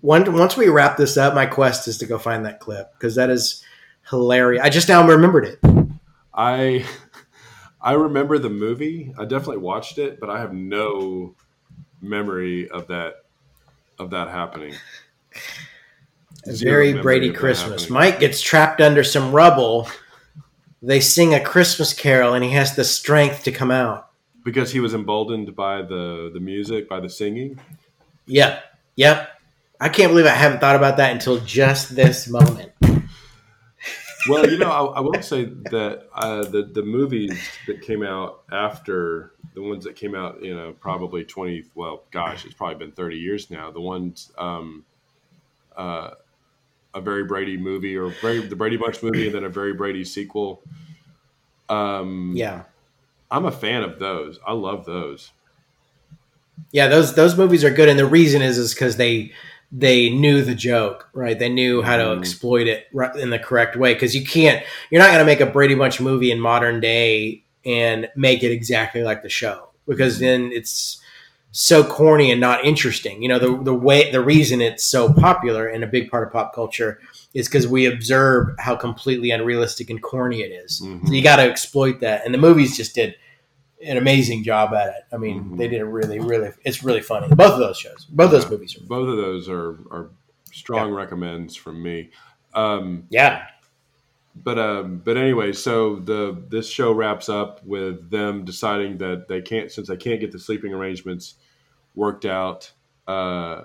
once 0.00 0.56
we 0.56 0.68
wrap 0.68 0.96
this 0.96 1.16
up, 1.16 1.34
my 1.34 1.46
quest 1.46 1.88
is 1.88 1.98
to 1.98 2.06
go 2.06 2.18
find 2.18 2.44
that 2.44 2.60
clip 2.60 2.92
because 2.92 3.16
that 3.16 3.30
is 3.30 3.64
hilarious. 4.10 4.62
I 4.62 4.70
just 4.70 4.88
now 4.88 5.06
remembered 5.06 5.44
it. 5.44 5.58
I 6.34 6.84
I 7.80 7.92
remember 7.92 8.38
the 8.38 8.50
movie. 8.50 9.14
I 9.18 9.24
definitely 9.24 9.58
watched 9.58 9.98
it, 9.98 10.20
but 10.20 10.30
I 10.30 10.40
have 10.40 10.52
no 10.52 11.34
memory 12.00 12.68
of 12.68 12.88
that 12.88 13.24
of 13.98 14.10
that 14.10 14.28
happening. 14.28 14.74
A 16.46 16.52
very 16.52 16.94
Brady 16.94 17.32
Christmas. 17.32 17.90
Mike 17.90 18.20
gets 18.20 18.40
trapped 18.40 18.80
under 18.80 19.04
some 19.04 19.32
rubble. 19.32 19.88
They 20.80 21.00
sing 21.00 21.34
a 21.34 21.40
Christmas 21.40 21.92
carol, 21.92 22.34
and 22.34 22.44
he 22.44 22.50
has 22.52 22.76
the 22.76 22.84
strength 22.84 23.44
to 23.44 23.52
come 23.52 23.70
out 23.70 24.10
because 24.44 24.72
he 24.72 24.80
was 24.80 24.94
emboldened 24.94 25.54
by 25.54 25.82
the 25.82 26.30
the 26.32 26.40
music, 26.40 26.88
by 26.88 27.00
the 27.00 27.08
singing. 27.08 27.60
Yep, 28.26 28.62
yep. 28.96 29.30
I 29.80 29.88
can't 29.88 30.10
believe 30.10 30.26
I 30.26 30.30
haven't 30.30 30.60
thought 30.60 30.76
about 30.76 30.96
that 30.96 31.12
until 31.12 31.38
just 31.40 31.94
this 31.94 32.28
moment. 32.28 32.72
Well, 34.28 34.50
you 34.50 34.58
know, 34.58 34.70
I, 34.70 34.98
I 34.98 35.00
will 35.00 35.22
say 35.22 35.44
that 35.44 36.08
uh, 36.12 36.44
the 36.44 36.62
the 36.62 36.82
movies 36.82 37.38
that 37.66 37.82
came 37.82 38.02
out 38.02 38.42
after 38.50 39.32
the 39.54 39.62
ones 39.62 39.84
that 39.84 39.96
came 39.96 40.14
out, 40.14 40.42
you 40.42 40.54
know, 40.54 40.74
probably 40.80 41.24
twenty. 41.24 41.64
Well, 41.74 42.02
gosh, 42.10 42.44
it's 42.44 42.54
probably 42.54 42.76
been 42.76 42.92
thirty 42.92 43.18
years 43.18 43.50
now. 43.50 43.70
The 43.70 43.80
ones, 43.80 44.32
um, 44.38 44.84
uh, 45.76 46.10
a 46.94 47.00
very 47.00 47.24
Brady 47.24 47.56
movie 47.56 47.96
or 47.96 48.08
very, 48.20 48.40
the 48.40 48.56
Brady 48.56 48.76
Bunch 48.76 49.02
movie, 49.02 49.26
and 49.26 49.34
then 49.34 49.44
a 49.44 49.48
very 49.48 49.72
Brady 49.74 50.04
sequel. 50.04 50.62
Um, 51.68 52.32
yeah, 52.34 52.64
I'm 53.30 53.44
a 53.44 53.52
fan 53.52 53.82
of 53.82 53.98
those. 53.98 54.38
I 54.46 54.52
love 54.52 54.84
those. 54.84 55.30
Yeah, 56.72 56.88
those 56.88 57.14
those 57.14 57.36
movies 57.36 57.62
are 57.64 57.70
good, 57.70 57.88
and 57.88 57.98
the 57.98 58.06
reason 58.06 58.42
is 58.42 58.58
is 58.58 58.74
because 58.74 58.96
they 58.96 59.32
they 59.70 60.10
knew 60.10 60.42
the 60.42 60.54
joke, 60.54 61.08
right? 61.12 61.38
They 61.38 61.48
knew 61.48 61.82
how 61.82 61.96
to 61.96 62.04
mm. 62.04 62.18
exploit 62.18 62.66
it 62.66 62.86
in 63.16 63.30
the 63.30 63.38
correct 63.38 63.76
way 63.76 63.92
because 63.94 64.14
you 64.14 64.24
can't, 64.24 64.64
you're 64.90 65.00
not 65.00 65.08
going 65.08 65.18
to 65.18 65.24
make 65.26 65.40
a 65.40 65.46
Brady 65.46 65.74
Bunch 65.74 66.00
movie 66.00 66.30
in 66.30 66.40
modern 66.40 66.80
day 66.80 67.44
and 67.64 68.08
make 68.16 68.42
it 68.42 68.50
exactly 68.50 69.02
like 69.02 69.22
the 69.22 69.28
show 69.28 69.68
because 69.86 70.16
mm. 70.16 70.20
then 70.20 70.50
it's 70.52 71.02
so 71.50 71.82
corny 71.82 72.30
and 72.30 72.40
not 72.40 72.64
interesting. 72.64 73.22
You 73.22 73.28
know, 73.28 73.38
the 73.38 73.62
the 73.62 73.74
way 73.74 74.10
the 74.10 74.20
reason 74.20 74.60
it's 74.60 74.84
so 74.84 75.12
popular 75.12 75.66
and 75.66 75.82
a 75.82 75.86
big 75.86 76.10
part 76.10 76.26
of 76.26 76.32
pop 76.32 76.54
culture 76.54 77.00
is 77.34 77.48
because 77.48 77.66
we 77.66 77.86
observe 77.86 78.54
how 78.58 78.76
completely 78.76 79.30
unrealistic 79.30 79.90
and 79.90 80.02
corny 80.02 80.40
it 80.40 80.52
is. 80.52 80.80
Mm-hmm. 80.80 81.06
So 81.06 81.12
you 81.12 81.22
got 81.22 81.36
to 81.36 81.42
exploit 81.42 82.00
that, 82.00 82.24
and 82.24 82.34
the 82.34 82.38
movies 82.38 82.76
just 82.76 82.94
did 82.94 83.16
an 83.84 83.96
amazing 83.96 84.44
job 84.44 84.74
at 84.74 84.88
it. 84.88 85.02
I 85.12 85.16
mean, 85.16 85.40
mm-hmm. 85.40 85.56
they 85.56 85.68
did 85.68 85.80
a 85.80 85.86
really, 85.86 86.18
really. 86.18 86.50
It's 86.64 86.82
really 86.82 87.00
funny. 87.00 87.28
Both 87.34 87.52
of 87.52 87.58
those 87.58 87.78
shows, 87.78 88.06
both 88.06 88.32
yeah, 88.32 88.38
those 88.38 88.50
movies, 88.50 88.76
are 88.76 88.84
both 88.84 89.08
of 89.08 89.16
those 89.16 89.48
are 89.48 89.70
are 89.90 90.10
strong 90.52 90.90
yeah. 90.90 90.96
recommends 90.96 91.54
from 91.54 91.82
me. 91.82 92.10
Um, 92.54 93.04
yeah. 93.10 93.46
But 94.34 94.58
um, 94.58 94.98
but 95.04 95.16
anyway, 95.16 95.52
so 95.52 95.96
the 95.96 96.42
this 96.48 96.68
show 96.68 96.92
wraps 96.92 97.28
up 97.28 97.64
with 97.64 98.10
them 98.10 98.44
deciding 98.44 98.98
that 98.98 99.26
they 99.28 99.40
can't 99.40 99.70
since 99.70 99.88
they 99.88 99.96
can't 99.96 100.20
get 100.20 100.32
the 100.32 100.38
sleeping 100.38 100.72
arrangements 100.72 101.34
worked 101.94 102.24
out. 102.24 102.70
Uh, 103.06 103.64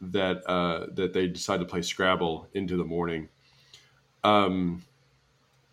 that 0.00 0.42
uh, 0.46 0.86
that 0.94 1.12
they 1.12 1.26
decide 1.28 1.60
to 1.60 1.66
play 1.66 1.82
Scrabble 1.82 2.48
into 2.54 2.76
the 2.76 2.84
morning. 2.84 3.28
Um, 4.24 4.82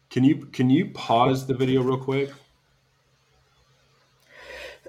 can 0.10 0.24
you 0.24 0.46
can 0.48 0.70
you 0.70 0.92
pause 0.92 1.48
the 1.48 1.54
video 1.54 1.82
real 1.82 1.98
quick? 1.98 2.32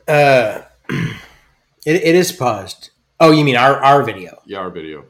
Uh, 0.09 0.63
it, 0.91 2.03
it 2.03 2.15
is 2.15 2.33
paused. 2.33 2.91
Oh, 3.21 3.31
you 3.31 3.45
mean 3.45 3.57
our 3.57 3.77
our 3.77 4.03
video? 4.03 4.41
Yeah, 4.47 4.59
our 4.59 4.71
video. 4.71 5.05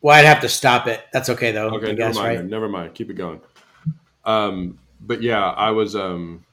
Well, 0.00 0.14
I'd 0.14 0.26
have 0.26 0.40
to 0.40 0.48
stop 0.48 0.86
it. 0.86 1.00
That's 1.12 1.30
okay 1.30 1.50
though. 1.50 1.68
Okay, 1.68 1.86
never 1.86 1.96
guess, 1.96 2.16
mind. 2.16 2.40
Right? 2.40 2.44
Never 2.44 2.68
mind. 2.68 2.94
Keep 2.94 3.10
it 3.10 3.14
going. 3.14 3.40
Um, 4.24 4.78
but 5.00 5.22
yeah, 5.22 5.50
I 5.50 5.70
was. 5.70 5.96
Um, 5.96 6.44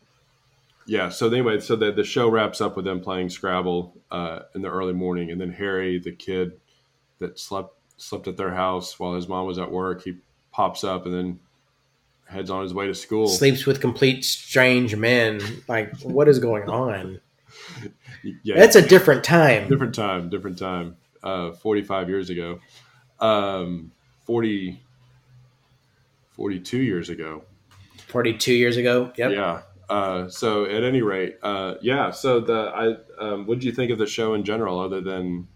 yeah. 0.85 1.09
So 1.09 1.27
anyway, 1.27 1.59
so 1.59 1.75
the 1.75 1.91
the 1.91 2.03
show 2.03 2.29
wraps 2.29 2.61
up 2.61 2.75
with 2.75 2.85
them 2.85 3.01
playing 3.01 3.29
Scrabble 3.29 3.93
uh, 4.09 4.43
in 4.55 4.61
the 4.61 4.69
early 4.69 4.93
morning, 4.93 5.31
and 5.31 5.41
then 5.41 5.51
Harry, 5.51 5.99
the 5.99 6.13
kid 6.13 6.59
that 7.19 7.37
slept 7.37 7.75
slept 7.97 8.27
at 8.27 8.37
their 8.37 8.53
house 8.53 8.99
while 8.99 9.13
his 9.13 9.27
mom 9.27 9.45
was 9.45 9.59
at 9.59 9.71
work, 9.71 10.03
he 10.03 10.17
pops 10.51 10.83
up 10.83 11.05
and 11.05 11.13
then 11.13 11.39
heads 12.31 12.49
on 12.49 12.63
his 12.63 12.73
way 12.73 12.87
to 12.87 12.95
school. 12.95 13.27
Sleeps 13.27 13.65
with 13.65 13.81
complete 13.81 14.23
strange 14.23 14.95
men. 14.95 15.41
Like, 15.67 15.95
what 16.01 16.27
is 16.27 16.39
going 16.39 16.69
on? 16.69 17.19
yeah, 18.43 18.55
that's 18.55 18.75
a 18.75 18.81
different 18.81 19.23
time. 19.23 19.67
Different 19.67 19.93
time. 19.93 20.29
Different 20.29 20.57
time. 20.57 20.97
Uh, 21.21 21.51
Forty-five 21.51 22.09
years 22.09 22.29
ago. 22.29 22.59
Um, 23.19 23.91
40, 24.25 24.81
42 26.31 26.77
years 26.77 27.09
ago. 27.09 27.43
Forty-two 28.07 28.53
years 28.53 28.77
ago. 28.77 29.11
Yep. 29.15 29.31
Yeah. 29.31 29.61
Uh, 29.89 30.29
so 30.29 30.65
at 30.65 30.83
any 30.83 31.01
rate, 31.01 31.37
uh, 31.43 31.75
yeah. 31.81 32.11
So 32.11 32.39
the 32.39 32.71
I, 32.73 33.23
um, 33.23 33.45
what 33.45 33.59
did 33.59 33.65
you 33.65 33.73
think 33.73 33.91
of 33.91 33.97
the 33.97 34.07
show 34.07 34.33
in 34.33 34.43
general, 34.43 34.79
other 34.79 35.01
than 35.01 35.47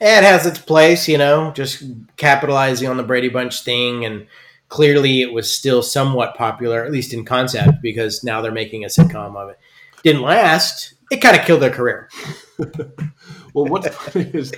it 0.00 0.24
has 0.24 0.46
its 0.46 0.58
place, 0.58 1.08
you 1.08 1.18
know, 1.18 1.52
just 1.52 1.82
capitalizing 2.16 2.88
on 2.88 2.96
the 2.96 3.02
Brady 3.02 3.28
Bunch 3.28 3.62
thing. 3.62 4.04
And 4.04 4.26
clearly 4.68 5.22
it 5.22 5.32
was 5.32 5.52
still 5.52 5.82
somewhat 5.82 6.36
popular, 6.36 6.84
at 6.84 6.92
least 6.92 7.12
in 7.12 7.24
concept, 7.24 7.82
because 7.82 8.24
now 8.24 8.40
they're 8.40 8.52
making 8.52 8.84
a 8.84 8.88
sitcom 8.88 9.36
of 9.36 9.50
it. 9.50 9.58
Didn't 10.02 10.22
last. 10.22 10.94
It 11.10 11.18
kind 11.18 11.38
of 11.38 11.44
killed 11.46 11.62
their 11.62 11.70
career. 11.70 12.08
well, 12.58 13.66
what's 13.66 13.88
funny 13.88 14.30
is 14.32 14.52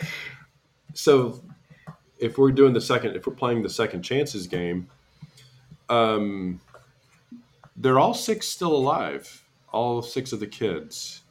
so 0.95 1.43
if 2.19 2.39
we're 2.39 2.53
doing 2.53 2.73
the 2.73 2.81
second, 2.81 3.17
if 3.17 3.27
we're 3.27 3.35
playing 3.35 3.63
the 3.63 3.69
second 3.69 4.03
chances 4.03 4.47
game, 4.47 4.89
um, 5.89 6.61
they're 7.77 7.99
all 7.99 8.15
six 8.15 8.49
still 8.49 8.75
alive. 8.75 9.45
All 9.71 10.03
six 10.03 10.33
of 10.33 10.41
the 10.41 10.47
kids. 10.47 11.23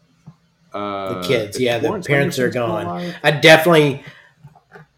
Uh, 0.78 1.22
the 1.22 1.28
kids, 1.28 1.60
yeah, 1.60 1.80
the 1.80 2.04
parents 2.06 2.38
are 2.40 2.50
gone. 2.50 3.14
I 3.24 3.32
definitely. 3.32 4.04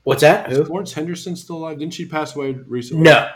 What's 0.04 0.22
that? 0.22 0.52
Is 0.52 0.68
Florence 0.68 0.94
Henderson 0.94 1.36
still 1.36 1.58
alive? 1.58 1.80
Didn't 1.80 1.94
she 1.94 2.06
pass 2.06 2.36
away 2.36 2.54
recently? 2.68 3.04
No, 3.04 3.30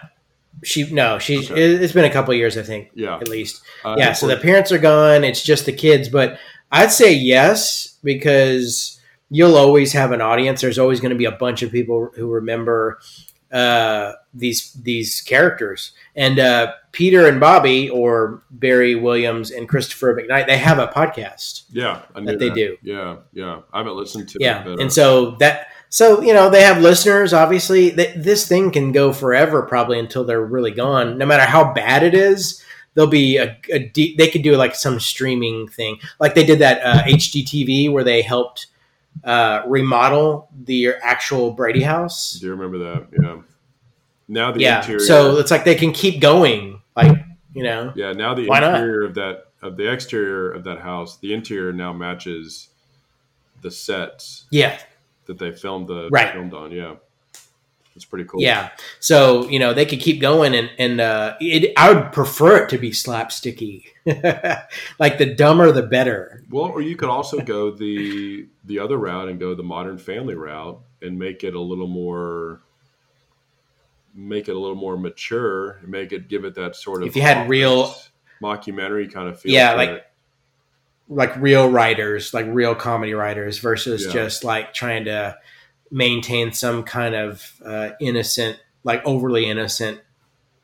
she 0.63 0.91
no, 0.91 1.19
she's. 1.19 1.49
Okay. 1.49 1.61
It's 1.61 1.93
been 1.93 2.05
a 2.05 2.09
couple 2.09 2.33
years, 2.33 2.57
I 2.57 2.63
think. 2.63 2.89
Yeah, 2.95 3.15
at 3.15 3.27
least. 3.27 3.61
Uh, 3.85 3.95
yeah, 3.97 4.13
so 4.13 4.27
the 4.27 4.37
parents 4.37 4.71
are 4.71 4.77
gone. 4.77 5.23
It's 5.23 5.43
just 5.43 5.65
the 5.65 5.73
kids, 5.73 6.09
but 6.09 6.37
I'd 6.71 6.91
say 6.91 7.13
yes 7.13 7.97
because 8.03 8.99
you'll 9.29 9.55
always 9.55 9.93
have 9.93 10.11
an 10.11 10.21
audience. 10.21 10.61
There's 10.61 10.79
always 10.79 10.99
going 10.99 11.11
to 11.11 11.17
be 11.17 11.25
a 11.25 11.31
bunch 11.31 11.61
of 11.61 11.71
people 11.71 12.11
who 12.15 12.29
remember 12.29 12.99
uh, 13.53 14.13
these 14.33 14.73
these 14.73 15.21
characters. 15.21 15.91
And 16.15 16.39
uh, 16.39 16.73
Peter 16.91 17.27
and 17.27 17.39
Bobby, 17.39 17.89
or 17.89 18.41
Barry 18.49 18.95
Williams 18.95 19.51
and 19.51 19.69
Christopher 19.69 20.15
McKnight, 20.15 20.47
they 20.47 20.57
have 20.57 20.79
a 20.79 20.87
podcast. 20.87 21.63
Yeah, 21.71 22.01
that 22.15 22.39
they 22.39 22.49
do. 22.49 22.77
Yeah, 22.81 23.17
yeah. 23.31 23.61
I 23.71 23.77
haven't 23.77 23.95
listened 23.95 24.29
to. 24.29 24.39
Yeah, 24.41 24.67
it, 24.67 24.79
and 24.79 24.91
so 24.91 25.31
that 25.37 25.67
so 25.89 26.21
you 26.21 26.33
know 26.33 26.49
they 26.49 26.63
have 26.63 26.81
listeners. 26.81 27.31
Obviously, 27.31 27.91
they, 27.91 28.11
this 28.17 28.47
thing 28.47 28.71
can 28.71 28.91
go 28.91 29.13
forever, 29.13 29.61
probably 29.61 29.99
until 29.99 30.23
they're 30.23 30.43
really 30.43 30.71
gone. 30.71 31.17
No 31.17 31.25
matter 31.25 31.45
how 31.45 31.73
bad 31.73 32.01
it 32.01 32.15
is, 32.15 32.63
there'll 32.95 33.09
be 33.09 33.37
a, 33.37 33.57
a 33.71 33.79
deep, 33.79 34.17
they 34.17 34.29
could 34.29 34.41
do 34.41 34.55
like 34.55 34.75
some 34.75 34.99
streaming 34.99 35.67
thing, 35.67 35.99
like 36.19 36.35
they 36.35 36.45
did 36.45 36.59
that 36.59 36.81
uh, 36.83 37.03
HGTV 37.03 37.91
where 37.91 38.03
they 38.03 38.21
helped 38.21 38.67
uh, 39.23 39.63
remodel 39.67 40.49
the 40.63 40.93
actual 41.01 41.51
Brady 41.51 41.81
house. 41.81 42.33
Do 42.33 42.47
you 42.47 42.51
remember 42.53 42.77
that? 42.79 43.07
Yeah. 43.21 43.41
Now 44.27 44.51
the 44.51 44.61
yeah. 44.61 44.79
interior. 44.79 44.99
So 44.99 45.37
it's 45.37 45.51
like 45.51 45.65
they 45.65 45.75
can 45.75 45.91
keep 45.91 46.21
going, 46.21 46.81
like 46.95 47.17
you 47.53 47.63
know. 47.63 47.93
Yeah. 47.95 48.13
Now 48.13 48.33
the 48.33 48.47
interior 48.47 49.01
not? 49.01 49.09
of 49.09 49.15
that 49.15 49.45
of 49.61 49.77
the 49.77 49.91
exterior 49.91 50.51
of 50.51 50.63
that 50.65 50.79
house, 50.79 51.17
the 51.19 51.33
interior 51.33 51.73
now 51.73 51.93
matches 51.93 52.69
the 53.61 53.71
sets. 53.71 54.45
Yeah. 54.51 54.77
That 55.25 55.39
they 55.39 55.51
filmed 55.51 55.87
the 55.87 56.09
right. 56.11 56.33
filmed 56.33 56.53
on. 56.53 56.71
Yeah. 56.71 56.95
It's 57.95 58.05
pretty 58.05 58.25
cool. 58.25 58.41
Yeah. 58.41 58.71
So, 58.99 59.47
you 59.49 59.59
know, 59.59 59.73
they 59.73 59.85
could 59.85 59.99
keep 59.99 60.19
going 60.19 60.55
and, 60.55 60.69
and, 60.79 60.99
uh, 60.99 61.35
it, 61.39 61.73
I 61.77 61.93
would 61.93 62.11
prefer 62.11 62.63
it 62.63 62.69
to 62.69 62.77
be 62.77 62.91
slapsticky. 62.91 63.85
like 64.99 65.17
the 65.19 65.33
dumber, 65.35 65.71
the 65.71 65.83
better. 65.83 66.43
Well, 66.49 66.65
or 66.65 66.81
you 66.81 66.95
could 66.95 67.09
also 67.09 67.39
go 67.39 67.71
the, 67.71 68.47
the 68.65 68.79
other 68.79 68.97
route 68.97 69.29
and 69.29 69.39
go 69.39 69.53
the 69.53 69.63
modern 69.63 69.97
family 69.99 70.33
route 70.33 70.81
and 71.01 71.19
make 71.19 71.43
it 71.43 71.53
a 71.53 71.61
little 71.61 71.87
more, 71.87 72.61
make 74.15 74.49
it 74.49 74.55
a 74.55 74.59
little 74.59 74.75
more 74.75 74.97
mature 74.97 75.77
and 75.81 75.89
make 75.89 76.11
it, 76.11 76.27
give 76.27 76.45
it 76.45 76.55
that 76.55 76.75
sort 76.75 77.03
of, 77.03 77.09
if 77.09 77.15
you 77.15 77.21
had 77.21 77.47
real 77.47 77.93
mockumentary 78.41 79.11
kind 79.11 79.29
of 79.29 79.39
feel. 79.39 79.53
Yeah. 79.53 79.73
Like, 79.73 79.89
it. 79.89 80.07
like 81.09 81.35
real 81.37 81.69
writers, 81.69 82.33
like 82.33 82.47
real 82.49 82.73
comedy 82.73 83.13
writers 83.13 83.59
versus 83.59 84.07
yeah. 84.07 84.13
just 84.13 84.43
like 84.43 84.73
trying 84.73 85.05
to, 85.05 85.37
maintain 85.93 86.51
some 86.51 86.83
kind 86.83 87.13
of 87.13 87.61
uh, 87.63 87.91
innocent, 88.01 88.59
like 88.83 89.05
overly 89.05 89.45
innocent, 89.45 90.01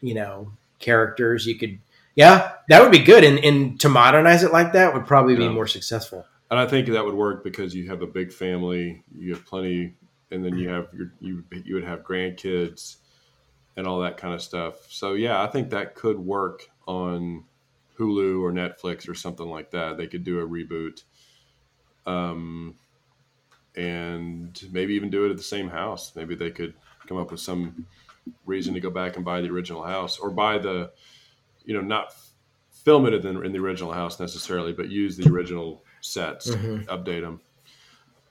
you 0.02 0.16
know, 0.16 0.52
characters. 0.80 1.46
You 1.46 1.56
could, 1.56 1.80
yeah, 2.16 2.54
that 2.68 2.82
would 2.82 2.92
be 2.92 3.00
good. 3.00 3.24
And, 3.24 3.38
and 3.40 3.80
to 3.82 3.90
modernize 3.90 4.44
it 4.44 4.52
like 4.52 4.74
that 4.74 4.94
would 4.94 5.06
probably 5.06 5.34
yeah. 5.34 5.48
be 5.48 5.50
more 5.50 5.68
successful. 5.68 6.26
And 6.50 6.60
I 6.60 6.66
think 6.66 6.88
that 6.88 7.06
would 7.06 7.14
work 7.14 7.44
because 7.44 7.76
you 7.76 7.90
have 7.90 8.02
a 8.02 8.08
big 8.08 8.34
family, 8.34 9.04
you 9.16 9.36
have 9.36 9.46
plenty, 9.46 9.94
and 10.32 10.44
then 10.44 10.58
you 10.58 10.70
have 10.70 10.88
your 10.94 11.12
you 11.20 11.44
you 11.52 11.76
would 11.76 11.84
have 11.84 12.00
grandkids 12.02 12.98
and 13.78 13.86
all 13.86 14.02
that 14.02 14.18
kind 14.18 14.34
of 14.34 14.42
stuff. 14.42 14.92
So 14.92 15.14
yeah, 15.14 15.44
I 15.44 15.48
think 15.48 15.70
that 15.70 15.94
could 15.94 16.18
work 16.18 16.68
on 16.88 17.46
Hulu 18.00 18.42
or 18.42 18.52
Netflix 18.52 19.08
or 19.08 19.14
something 19.14 19.48
like 19.48 19.72
that. 19.72 19.98
They 19.98 20.08
could 20.08 20.24
do 20.24 20.40
a 20.40 20.48
reboot. 20.48 21.04
Um, 22.08 22.76
and 23.76 24.62
maybe 24.72 24.94
even 24.94 25.10
do 25.10 25.26
it 25.26 25.32
at 25.32 25.38
the 25.38 25.44
same 25.44 25.70
house. 25.70 26.14
Maybe 26.16 26.36
they 26.36 26.52
could 26.52 26.74
come 27.08 27.18
up 27.18 27.32
with 27.32 27.40
some 27.40 27.86
reason 28.46 28.74
to 28.74 28.80
go 28.80 28.90
back 28.90 29.16
and 29.16 29.26
buy 29.26 29.42
the 29.42 29.50
original 29.50 29.84
house 29.84 30.20
or 30.20 30.30
buy 30.30 30.58
the, 30.58 30.92
you 31.66 31.74
know, 31.74 31.82
not 31.82 32.14
film 32.84 33.06
it 33.06 33.14
in 33.14 33.22
the, 33.22 33.42
in 33.42 33.52
the 33.52 33.60
original 33.60 33.92
house 33.92 34.20
necessarily, 34.20 34.74
but 34.74 34.90
use 34.90 35.18
the 35.18 35.30
original 35.30 35.84
sets, 36.02 36.50
mm-hmm. 36.50 36.90
update 36.90 37.22
them. 37.22 37.42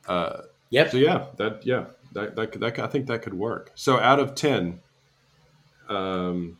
Uh, 0.07 0.42
yep. 0.70 0.90
So 0.90 0.96
yeah, 0.96 1.27
that 1.37 1.64
yeah, 1.66 1.87
that, 2.12 2.35
that 2.37 2.53
that 2.61 2.79
I 2.79 2.87
think 2.87 3.07
that 3.07 3.22
could 3.22 3.35
work. 3.35 3.72
So 3.74 3.98
out 3.98 4.18
of 4.18 4.35
ten, 4.35 4.81
um, 5.88 6.59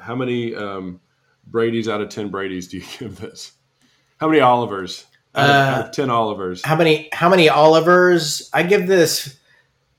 how 0.00 0.14
many 0.14 0.54
um, 0.54 1.00
Brady's 1.46 1.88
out 1.88 2.00
of 2.00 2.08
ten 2.08 2.30
Brady's 2.30 2.68
do 2.68 2.78
you 2.78 2.84
give 2.98 3.16
this? 3.16 3.52
How 4.18 4.28
many 4.28 4.40
Olivers? 4.40 5.06
Out 5.34 5.44
of, 5.44 5.50
uh, 5.50 5.58
out 5.58 5.86
of 5.86 5.92
ten 5.92 6.10
Olivers. 6.10 6.62
How 6.64 6.76
many? 6.76 7.08
How 7.12 7.28
many 7.28 7.48
Olivers? 7.48 8.50
I 8.52 8.62
give 8.62 8.86
this. 8.86 9.38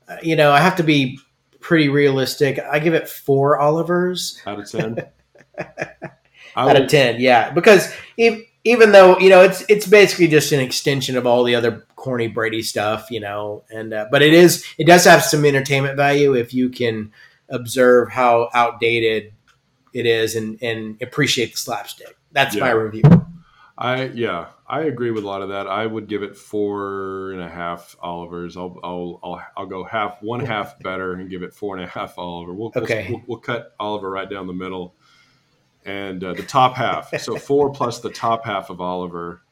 Uh, 0.08 0.16
you 0.22 0.36
know, 0.36 0.52
I 0.52 0.60
have 0.60 0.76
to 0.76 0.82
be 0.82 1.18
pretty 1.60 1.88
realistic. 1.88 2.60
I 2.60 2.78
give 2.78 2.94
it 2.94 3.08
four 3.08 3.60
Olivers 3.60 4.40
out 4.46 4.60
of 4.60 4.70
ten. 4.70 4.98
out 6.56 6.80
of 6.80 6.88
ten, 6.88 7.20
yeah, 7.20 7.50
because 7.50 7.92
even 8.16 8.44
even 8.64 8.92
though 8.92 9.18
you 9.18 9.28
know 9.28 9.42
it's 9.42 9.64
it's 9.68 9.86
basically 9.86 10.28
just 10.28 10.52
an 10.52 10.60
extension 10.60 11.16
of 11.16 11.26
all 11.26 11.44
the 11.44 11.54
other 11.54 11.86
corny 11.96 12.28
Brady 12.28 12.62
stuff, 12.62 13.10
you 13.10 13.20
know, 13.20 13.64
and 13.70 13.92
uh, 13.92 14.06
but 14.10 14.22
it 14.22 14.32
is 14.32 14.64
it 14.78 14.86
does 14.86 15.04
have 15.04 15.22
some 15.22 15.44
entertainment 15.44 15.96
value 15.96 16.34
if 16.34 16.54
you 16.54 16.70
can 16.70 17.12
observe 17.48 18.10
how 18.10 18.48
outdated 18.54 19.32
it 19.92 20.06
is 20.06 20.34
and 20.34 20.62
and 20.62 21.00
appreciate 21.02 21.52
the 21.52 21.58
slapstick. 21.58 22.16
That's 22.32 22.54
yeah. 22.54 22.64
my 22.64 22.70
review. 22.70 23.02
I 23.76 24.04
yeah, 24.06 24.48
I 24.68 24.82
agree 24.82 25.10
with 25.10 25.24
a 25.24 25.26
lot 25.26 25.42
of 25.42 25.48
that. 25.48 25.66
I 25.66 25.84
would 25.84 26.06
give 26.06 26.22
it 26.22 26.36
four 26.36 27.32
and 27.32 27.40
a 27.40 27.48
half 27.48 27.96
Olivers. 28.02 28.56
I'll 28.56 28.78
I'll 28.84 29.18
I'll, 29.22 29.46
I'll 29.56 29.66
go 29.66 29.82
half 29.82 30.22
one 30.22 30.40
half 30.40 30.78
better 30.80 31.14
and 31.14 31.28
give 31.28 31.42
it 31.42 31.52
four 31.52 31.76
and 31.76 31.84
a 31.84 31.88
half 31.88 32.16
Oliver. 32.16 32.54
We'll 32.54 32.72
okay. 32.76 33.08
we'll, 33.10 33.22
we'll 33.26 33.38
cut 33.38 33.74
Oliver 33.80 34.10
right 34.10 34.30
down 34.30 34.46
the 34.46 34.52
middle, 34.52 34.94
and 35.84 36.22
uh, 36.22 36.34
the 36.34 36.44
top 36.44 36.74
half. 36.74 37.18
so 37.20 37.36
four 37.36 37.70
plus 37.72 38.00
the 38.00 38.10
top 38.10 38.44
half 38.44 38.70
of 38.70 38.80
Oliver 38.80 39.42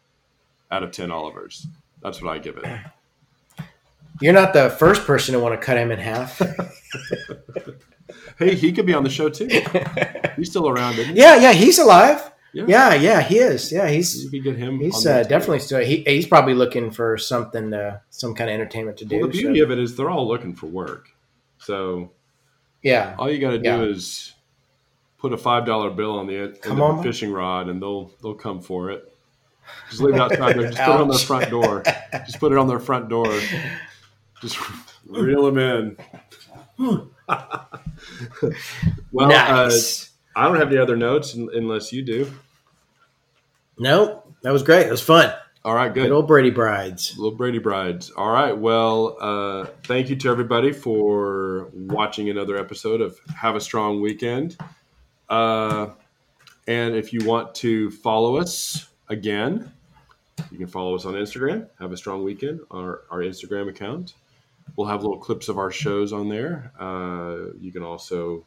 out 0.70 0.84
of 0.84 0.92
ten 0.92 1.10
Olivers. 1.10 1.66
That's 2.00 2.22
what 2.22 2.32
I 2.32 2.38
give 2.38 2.58
it. 2.58 2.66
You're 4.20 4.32
not 4.32 4.52
the 4.52 4.70
first 4.70 5.04
person 5.04 5.32
to 5.32 5.40
want 5.40 5.58
to 5.58 5.64
cut 5.64 5.76
him 5.76 5.90
in 5.90 5.98
half. 5.98 6.38
hey, 8.38 8.54
he 8.54 8.72
could 8.72 8.86
be 8.86 8.94
on 8.94 9.02
the 9.02 9.10
show 9.10 9.28
too. 9.28 9.46
He's 10.36 10.50
still 10.50 10.68
around, 10.68 10.98
isn't 10.98 11.14
he? 11.14 11.20
Yeah, 11.20 11.36
yeah, 11.36 11.52
he's 11.52 11.78
alive. 11.78 12.31
Yeah. 12.54 12.64
yeah, 12.68 12.94
yeah, 12.94 13.20
he 13.22 13.38
is. 13.38 13.72
Yeah, 13.72 13.88
he's. 13.88 14.24
You 14.24 14.30
could 14.30 14.44
get 14.44 14.56
him. 14.56 14.78
He's 14.78 15.06
uh, 15.06 15.22
definitely 15.22 15.60
still. 15.60 15.80
He, 15.80 16.02
he's 16.06 16.26
probably 16.26 16.52
looking 16.54 16.90
for 16.90 17.16
something, 17.16 17.70
to, 17.70 18.02
some 18.10 18.34
kind 18.34 18.50
of 18.50 18.54
entertainment 18.54 18.98
to 18.98 19.06
do. 19.06 19.20
Well, 19.20 19.26
the 19.28 19.32
beauty 19.32 19.60
so. 19.60 19.64
of 19.64 19.70
it 19.70 19.78
is 19.78 19.96
they're 19.96 20.10
all 20.10 20.28
looking 20.28 20.54
for 20.54 20.66
work. 20.66 21.08
So, 21.58 22.10
yeah, 22.82 23.14
all 23.18 23.30
you 23.30 23.38
got 23.40 23.52
to 23.52 23.58
do 23.58 23.64
yeah. 23.64 23.82
is 23.82 24.34
put 25.18 25.32
a 25.32 25.38
five 25.38 25.64
dollar 25.64 25.90
bill 25.90 26.18
on 26.18 26.26
the 26.26 26.36
of 26.36 26.60
the 26.60 27.00
fishing 27.02 27.32
rod, 27.32 27.68
and 27.68 27.80
they'll 27.80 28.10
they'll 28.22 28.34
come 28.34 28.60
for 28.60 28.90
it. 28.90 29.08
Just 29.88 30.02
leave 30.02 30.14
it 30.14 30.20
outside. 30.20 30.56
there. 30.56 30.70
Just 30.70 30.78
put 30.78 30.94
it 30.94 31.00
on 31.00 31.08
their 31.08 31.18
front 31.20 31.50
door. 31.50 31.82
Just 32.26 32.40
put 32.40 32.52
it 32.52 32.58
on 32.58 32.68
their 32.68 32.80
front 32.80 33.08
door. 33.08 33.40
Just 34.42 34.58
reel 35.06 35.50
them 35.50 35.58
in. 35.58 35.96
well, 39.12 39.28
nice. 39.28 40.04
uh, 40.04 40.11
I 40.34 40.46
don't 40.46 40.56
have 40.56 40.68
any 40.68 40.78
other 40.78 40.96
notes 40.96 41.34
unless 41.34 41.92
you 41.92 42.02
do. 42.02 42.30
Nope. 43.78 44.32
That 44.42 44.52
was 44.52 44.62
great. 44.62 44.86
It 44.86 44.90
was 44.90 45.02
fun. 45.02 45.32
All 45.64 45.74
right, 45.74 45.94
good. 45.94 46.02
Good 46.02 46.12
old 46.12 46.26
Brady 46.26 46.50
Brides. 46.50 47.16
Little 47.16 47.36
Brady 47.36 47.58
Brides. 47.58 48.10
All 48.10 48.30
right. 48.30 48.56
Well, 48.56 49.16
uh, 49.20 49.66
thank 49.84 50.10
you 50.10 50.16
to 50.16 50.28
everybody 50.28 50.72
for 50.72 51.70
watching 51.72 52.30
another 52.30 52.56
episode 52.56 53.00
of 53.00 53.16
Have 53.36 53.54
a 53.54 53.60
Strong 53.60 54.00
Weekend. 54.00 54.56
Uh, 55.28 55.90
and 56.66 56.96
if 56.96 57.12
you 57.12 57.24
want 57.24 57.54
to 57.56 57.92
follow 57.92 58.38
us 58.38 58.88
again, 59.08 59.70
you 60.50 60.58
can 60.58 60.66
follow 60.66 60.96
us 60.96 61.04
on 61.04 61.14
Instagram, 61.14 61.68
Have 61.78 61.92
a 61.92 61.96
Strong 61.96 62.24
Weekend, 62.24 62.60
our, 62.72 63.02
our 63.10 63.20
Instagram 63.20 63.68
account. 63.68 64.14
We'll 64.74 64.88
have 64.88 65.02
little 65.02 65.18
clips 65.18 65.48
of 65.48 65.58
our 65.58 65.70
shows 65.70 66.12
on 66.12 66.28
there. 66.28 66.72
Uh, 66.78 67.52
you 67.60 67.70
can 67.70 67.84
also 67.84 68.44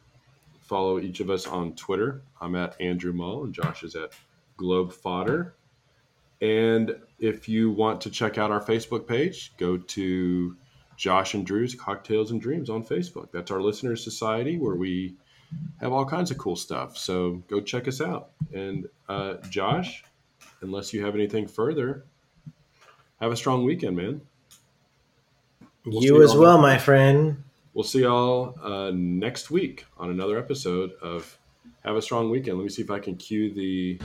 follow 0.66 0.98
each 0.98 1.20
of 1.20 1.30
us 1.30 1.46
on 1.46 1.74
Twitter. 1.74 2.22
I'm 2.40 2.54
at 2.54 2.80
Andrew 2.80 3.12
Mull 3.12 3.44
and 3.44 3.54
Josh 3.54 3.82
is 3.82 3.94
at 3.94 4.12
Globe 4.56 4.92
Fodder. 4.92 5.54
And 6.40 6.96
if 7.18 7.48
you 7.48 7.70
want 7.70 8.00
to 8.02 8.10
check 8.10 8.36
out 8.36 8.50
our 8.50 8.60
Facebook 8.60 9.06
page, 9.06 9.52
go 9.56 9.78
to 9.78 10.56
Josh 10.96 11.34
and 11.34 11.46
Drew's 11.46 11.74
Cocktails 11.74 12.30
and 12.30 12.40
Dreams 12.40 12.68
on 12.68 12.84
Facebook. 12.84 13.30
That's 13.32 13.50
our 13.50 13.60
listeners 13.60 14.02
society 14.02 14.58
where 14.58 14.74
we 14.74 15.14
have 15.80 15.92
all 15.92 16.04
kinds 16.04 16.30
of 16.30 16.38
cool 16.38 16.56
stuff. 16.56 16.96
So 16.98 17.42
go 17.48 17.60
check 17.60 17.88
us 17.88 18.00
out. 18.00 18.30
And 18.52 18.88
uh, 19.08 19.34
Josh, 19.48 20.04
unless 20.60 20.92
you 20.92 21.04
have 21.04 21.14
anything 21.14 21.46
further, 21.46 22.04
have 23.20 23.32
a 23.32 23.36
strong 23.36 23.64
weekend, 23.64 23.96
man. 23.96 24.20
We'll 25.84 26.02
you 26.02 26.22
as 26.22 26.34
well, 26.34 26.58
my 26.58 26.78
friend. 26.78 27.44
We'll 27.76 27.84
see 27.84 28.00
y'all 28.00 28.58
uh, 28.62 28.90
next 28.94 29.50
week 29.50 29.84
on 29.98 30.08
another 30.08 30.38
episode 30.38 30.92
of 31.02 31.36
Have 31.84 31.94
a 31.94 32.00
Strong 32.00 32.30
Weekend. 32.30 32.56
Let 32.56 32.62
me 32.62 32.70
see 32.70 32.80
if 32.80 32.90
I 32.90 32.98
can 32.98 33.16
cue 33.16 33.52
the 33.52 33.98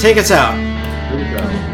Take 0.00 0.16
us 0.16 0.30
out. 0.30 0.54
Here 0.56 1.18
we 1.18 1.60
go. 1.60 1.65